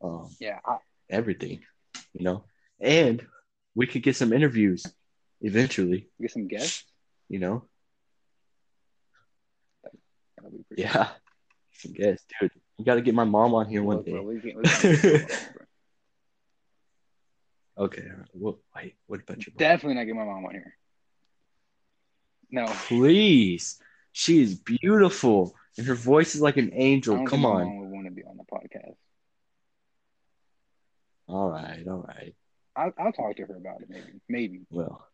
[0.00, 0.76] um, Yeah, I,
[1.10, 1.60] everything,
[2.12, 2.44] you know.
[2.80, 3.24] And
[3.74, 4.84] we could get some interviews
[5.40, 6.84] eventually, get some guests.
[7.28, 7.64] you know.
[10.76, 11.08] Yeah,
[11.72, 12.50] some guests, dude.
[12.78, 14.12] We got to get my mom on here one day.
[14.18, 15.50] we can't- we can't-
[17.76, 18.06] Okay.
[18.32, 18.56] What?
[18.76, 18.94] Wait.
[19.06, 19.56] What about mom?
[19.56, 20.76] Definitely not get my mom on here.
[22.50, 23.80] No, Please.
[24.12, 27.16] She is beautiful, and her voice is like an angel.
[27.16, 27.64] Come think my on.
[27.64, 28.94] mom would want to be on the podcast.
[31.26, 31.86] All right.
[31.86, 32.34] All right.
[32.76, 33.88] I'll, I'll talk to her about it.
[33.88, 35.06] Maybe, maybe Well,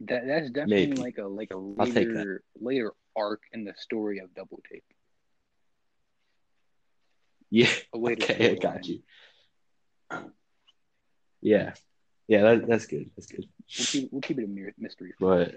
[0.00, 1.00] that that's definitely Maybe.
[1.00, 4.84] like a like a take later later arc in the story of Double Take.
[7.50, 7.68] yeah.
[7.94, 9.00] Okay, I got you.
[11.40, 11.74] Yeah.
[12.26, 12.42] Yeah.
[12.42, 13.10] That, that's good.
[13.16, 13.46] That's good.
[13.78, 15.14] We'll keep we'll keep it a mystery.
[15.18, 15.54] But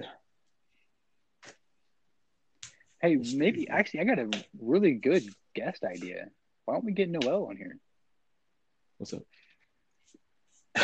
[3.02, 4.30] Hey, maybe actually I got a
[4.60, 5.24] really good
[5.56, 6.30] guest idea.
[6.66, 7.78] Why don't we get Noel on here?
[8.98, 9.24] What's up?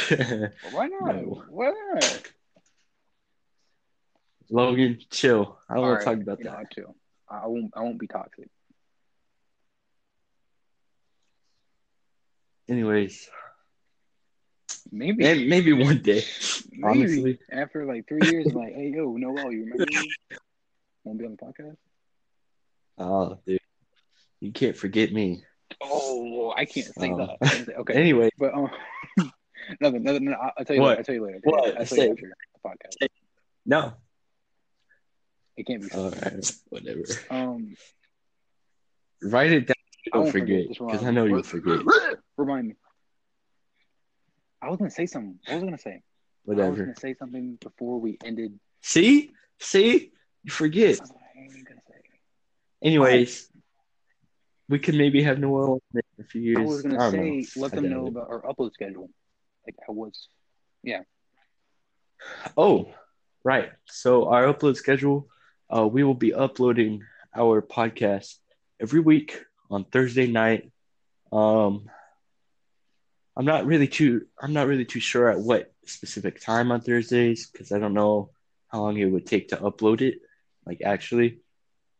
[0.10, 1.16] Well, why not?
[1.16, 1.44] No.
[1.50, 2.24] Why not?
[4.50, 5.58] Logan, chill.
[5.70, 6.58] I don't All want to right, talk about you that.
[6.58, 6.96] I too.
[7.30, 7.72] I won't.
[7.76, 8.50] I won't be toxic.
[12.70, 13.30] Anyways,
[14.92, 15.24] Maybe.
[15.24, 16.24] maybe, maybe one day.
[16.72, 17.40] maybe honestly.
[17.52, 20.12] after like three years, I'm like, hey, yo, Noel, you remember me?
[21.04, 21.78] Want to be on the podcast?
[22.98, 23.60] Oh, dude.
[24.40, 25.44] You can't forget me.
[25.84, 27.18] Oh, I can't say Oh.
[27.18, 27.38] that.
[27.42, 28.70] I can't say- Okay, Anyway, but um,
[29.82, 30.26] nothing, nothing.
[30.26, 30.82] No, I'll I'll tell you.
[30.82, 30.90] What?
[30.90, 31.00] Later.
[31.00, 31.40] I'll tell you later.
[31.44, 31.66] What?
[31.68, 32.06] I'll tell Say.
[32.06, 33.08] you after the podcast.
[33.66, 33.94] no.
[35.56, 35.92] It can't be.
[35.92, 36.34] All said.
[36.34, 36.52] right.
[36.70, 37.02] Whatever.
[37.30, 37.76] Um,
[39.22, 39.76] Write it down.
[40.08, 40.68] I Don't won't forget.
[40.70, 41.80] Because I know you'll forget.
[42.38, 42.76] Remind me.
[44.62, 45.40] I was gonna say something.
[45.46, 46.02] What was I gonna say?
[46.46, 46.66] Whatever.
[46.68, 48.60] I was gonna say something before we ended.
[48.82, 49.32] See?
[49.60, 50.12] See?
[50.44, 51.00] You forget.
[51.00, 51.10] What
[51.46, 51.94] was gonna say?
[52.82, 53.50] Anyways,
[54.74, 56.58] we could maybe have Noel in a few years.
[56.58, 57.62] I was gonna don't say, know.
[57.62, 59.08] let them know about our upload schedule.
[59.68, 60.30] Like I was.
[60.82, 61.02] Yeah.
[62.58, 62.92] Oh,
[63.44, 63.70] right.
[63.86, 65.28] So our upload schedule,
[65.70, 67.04] uh, we will be uploading
[67.36, 68.34] our podcast
[68.82, 70.72] every week on Thursday night.
[71.32, 71.88] Um,
[73.38, 77.46] I'm not really too I'm not really too sure at what specific time on Thursdays
[77.46, 78.32] because I don't know
[78.70, 80.16] how long it would take to upload it,
[80.66, 81.42] like actually.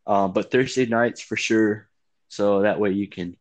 [0.08, 1.88] Um, but Thursday nights for sure.
[2.34, 3.38] So that way you can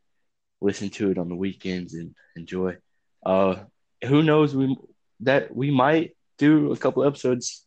[0.61, 2.77] listen to it on the weekends and enjoy.
[3.25, 3.65] Uh,
[4.05, 4.55] who knows?
[4.55, 4.77] We
[5.21, 7.65] that we might do a couple episodes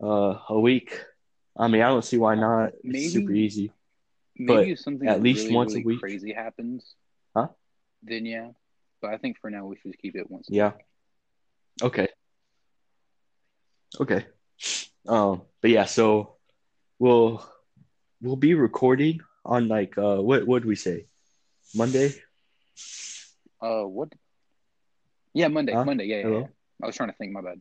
[0.00, 1.04] uh, a week.
[1.56, 2.68] I mean, I don't see why not.
[2.68, 3.72] It's Maybe- super easy.
[4.36, 5.98] Maybe if something at least really, once a week.
[5.98, 6.94] crazy happens.
[7.36, 7.48] Huh?
[8.04, 8.50] Then yeah.
[9.02, 10.48] But I think for now we should keep it once.
[10.48, 10.72] a Yeah.
[11.82, 12.06] Okay.
[14.00, 14.24] Okay.
[15.08, 16.36] Um, but yeah, so
[17.00, 17.44] we'll
[18.22, 19.18] we'll be recording
[19.48, 21.06] on like uh what did we say?
[21.74, 22.12] Monday?
[23.60, 24.12] Uh, what?
[25.34, 25.72] Yeah, Monday.
[25.72, 25.84] Huh?
[25.84, 26.06] Monday.
[26.06, 26.40] Yeah, yeah, Hello?
[26.40, 26.46] yeah.
[26.82, 27.32] I was trying to think.
[27.32, 27.60] My bad.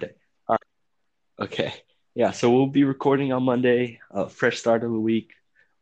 [0.00, 0.14] Monday.
[0.48, 1.44] All right.
[1.46, 1.74] Okay.
[2.14, 5.32] Yeah, so we'll be recording on Monday, uh fresh start of the week.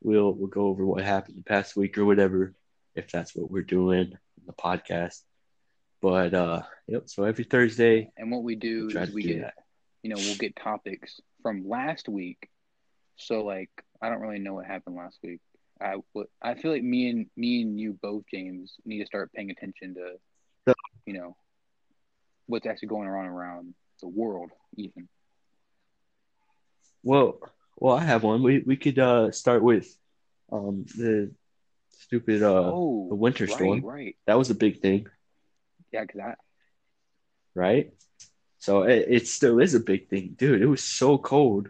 [0.03, 2.55] We'll we'll go over what happened the past week or whatever,
[2.95, 5.23] if that's what we're doing in the podcast.
[6.01, 9.43] But uh yep, so every Thursday And what we do we'll is we do get,
[9.43, 9.55] that.
[10.03, 12.49] you know, we'll get topics from last week.
[13.17, 13.71] So like,
[14.03, 15.41] I don't really know what happened last week.
[15.81, 15.95] I
[16.43, 19.95] I feel like me and me and you both, James, need to start paying attention
[19.95, 20.17] to,
[20.67, 20.75] The-
[21.07, 21.37] you know,
[22.47, 25.09] what's actually going on around the world, even.
[27.03, 27.41] Well,
[27.79, 28.43] well, I have one.
[28.43, 29.87] We we could uh start with
[30.53, 31.33] um the
[31.91, 33.85] stupid uh oh, the winter right, storm.
[33.85, 34.17] right.
[34.27, 35.07] That was a big thing,
[35.93, 36.35] Yeah, because I
[37.55, 37.93] right?
[38.59, 40.63] So it, it still is a big thing, dude.
[40.63, 41.69] It was so cold,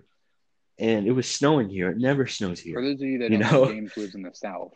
[0.79, 1.91] and it was snowing here.
[1.91, 2.75] It never snows here.
[2.75, 3.67] for those of you that You know?
[3.67, 4.73] James lives in the south,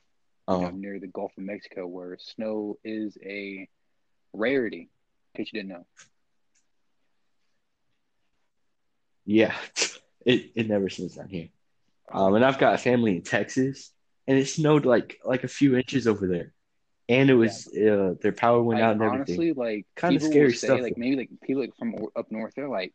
[0.48, 3.68] you know, Um, near the Gulf of Mexico, where snow is a
[4.32, 4.90] rarity.
[5.34, 5.86] In case you didn't know.
[9.24, 9.54] yeah,
[10.26, 11.48] it it never snows down here.
[12.12, 13.92] Um, and I've got family in Texas,
[14.26, 16.52] and it snowed like like a few inches over there,
[17.08, 19.36] and it was uh their power went Like, out and everything.
[19.36, 22.68] honestly, like Kinda scary say, stuff, like maybe like people like from up north, they're
[22.68, 22.92] like,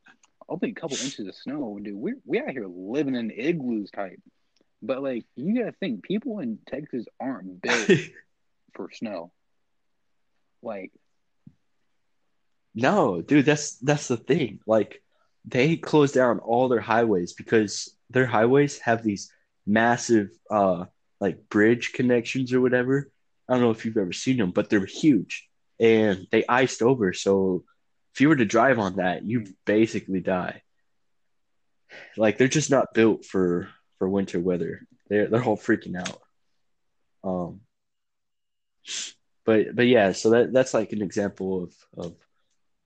[0.49, 1.95] only a couple inches of snow, dude.
[1.95, 4.19] We're we out here living in igloos type.
[4.81, 7.89] But like, you gotta think, people in Texas aren't built
[8.73, 9.31] for snow.
[10.61, 10.91] Like,
[12.73, 14.59] no, dude, that's that's the thing.
[14.67, 15.01] Like
[15.45, 19.31] they closed down all their highways because their highways have these
[19.65, 20.85] massive uh
[21.19, 23.09] like bridge connections or whatever.
[23.49, 25.47] I don't know if you've ever seen them, but they're huge
[25.79, 27.13] and they iced over.
[27.13, 27.63] So
[28.17, 30.63] if you were to drive on that, you basically die.
[32.17, 34.87] Like they're just not built for for winter weather.
[35.07, 36.19] They're they're all freaking out.
[37.23, 37.61] Um,
[39.45, 42.15] but but yeah, so that that's like an example of of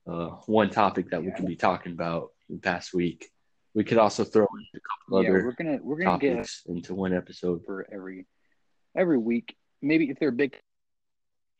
[0.05, 3.31] uh, one topic that we can be talking about in the past week.
[3.73, 6.93] We could also throw in a couple yeah, other we're gonna we're gonna get into
[6.93, 7.61] one episode.
[7.65, 8.27] for every
[8.97, 9.55] every week.
[9.81, 10.59] Maybe if there are big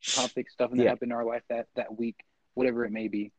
[0.04, 0.90] topics, stuff that Yeah.
[0.90, 2.16] happened in our life that that week,
[2.52, 3.32] whatever it may be.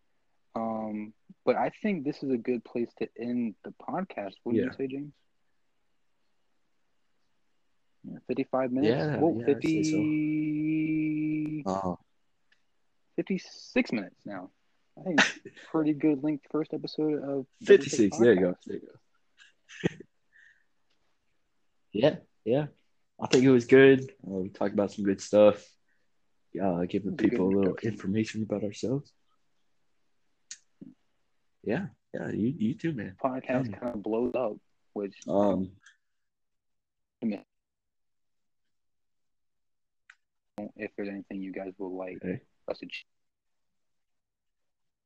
[0.56, 1.14] Um,
[1.46, 4.34] but I think this is a good place to end the podcast.
[4.44, 4.66] What do Yeah.
[4.66, 5.14] you say, James?
[8.04, 8.98] Yeah, Fifty-five minutes.
[8.98, 11.96] Yeah, Whoa, yeah, I'd say 50, Uh,
[13.16, 14.50] 56 minutes now.
[15.00, 15.20] I think
[15.72, 18.18] pretty good length first episode of Fifty six.
[18.18, 18.56] There you go.
[18.68, 18.98] There you go.
[21.94, 22.66] yeah, yeah.
[23.20, 24.02] I think it was good.
[24.28, 25.64] Uh, we talked about some good stuff.
[26.62, 27.92] Uh, giving It good people a little introduction.
[27.94, 29.12] information about ourselves.
[31.64, 32.30] Yeah, yeah.
[32.30, 33.16] You you too, man.
[33.24, 33.80] Podcast Mm.
[33.80, 34.58] kind of blows up,
[34.94, 35.72] which Um,
[40.78, 42.42] if there's anything you guys would like Okay.
[42.70, 42.88] us to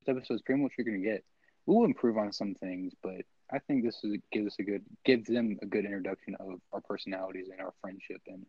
[0.05, 1.23] this episode is pretty much what you're gonna get.
[1.65, 5.27] We'll improve on some things, but I think this is gives us a good gives
[5.27, 8.45] them a good introduction of our personalities and our friendship and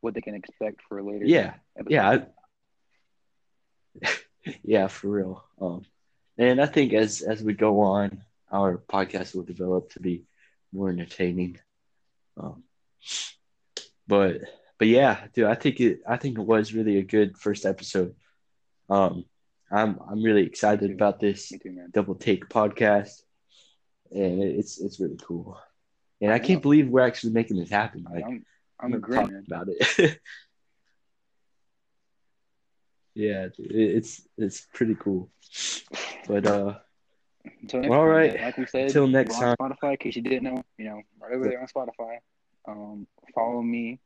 [0.00, 1.26] what they can expect for later.
[1.26, 1.90] yeah, episodes.
[1.90, 2.26] yeah,
[4.04, 4.08] I,
[4.62, 5.44] yeah, for real.
[5.60, 5.84] Um,
[6.38, 10.24] and I think as as we go on, our podcast will develop to be
[10.72, 11.58] more entertaining.
[12.36, 12.62] Um,
[14.06, 14.40] but
[14.78, 18.14] but yeah, dude, I think it I think it was really a good first episode.
[18.88, 19.24] Um,
[19.70, 23.22] I'm I'm really excited about this too, double take podcast,
[24.10, 25.58] and it's it's really cool.
[26.20, 28.06] And I, I can't believe we're actually making this happen.
[28.10, 28.46] Like I'm
[28.80, 30.20] I'm we're grim, about it.
[33.18, 35.28] yeah, it's it's pretty cool.
[36.28, 36.78] But uh,
[37.62, 38.40] Until next Well, all time, right.
[38.40, 39.56] Like we said, Until next time.
[39.60, 39.90] Spotify.
[39.92, 42.18] In case you didn't know, you know, right over there on Spotify.
[42.66, 43.98] Um, follow me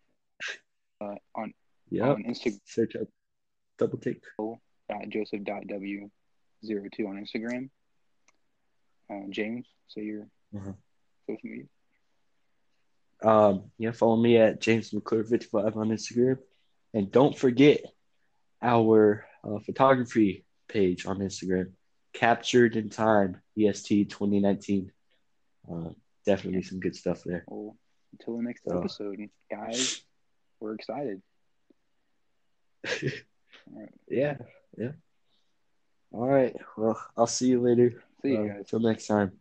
[1.00, 1.52] uh, on
[1.90, 2.60] yeah, on Instagram.
[2.64, 3.08] search up
[3.78, 4.22] double take.
[5.08, 6.10] joseph w
[6.64, 7.68] zero two on Instagram.
[9.10, 10.72] Uh, James, say your Uh-huh.
[11.28, 11.66] social media.
[13.22, 16.38] Um, yeah, follow me at James McClure fifty five on Instagram,
[16.94, 17.80] and don't forget
[18.62, 21.72] our uh, photography page on Instagram,
[22.12, 24.92] captured in time EST twenty nineteen.
[25.70, 25.90] Uh,
[26.26, 27.44] definitely some good stuff there.
[27.48, 27.76] Well,
[28.12, 28.78] until the next Oh.
[28.78, 29.18] episode,
[29.50, 30.02] guys,
[30.60, 31.22] we're excited.
[34.08, 34.36] yeah,
[34.76, 34.92] yeah.
[36.12, 36.54] All right.
[36.76, 38.02] Well, I'll see you later.
[38.22, 38.66] See you Uh, guys.
[38.68, 39.32] Till next time.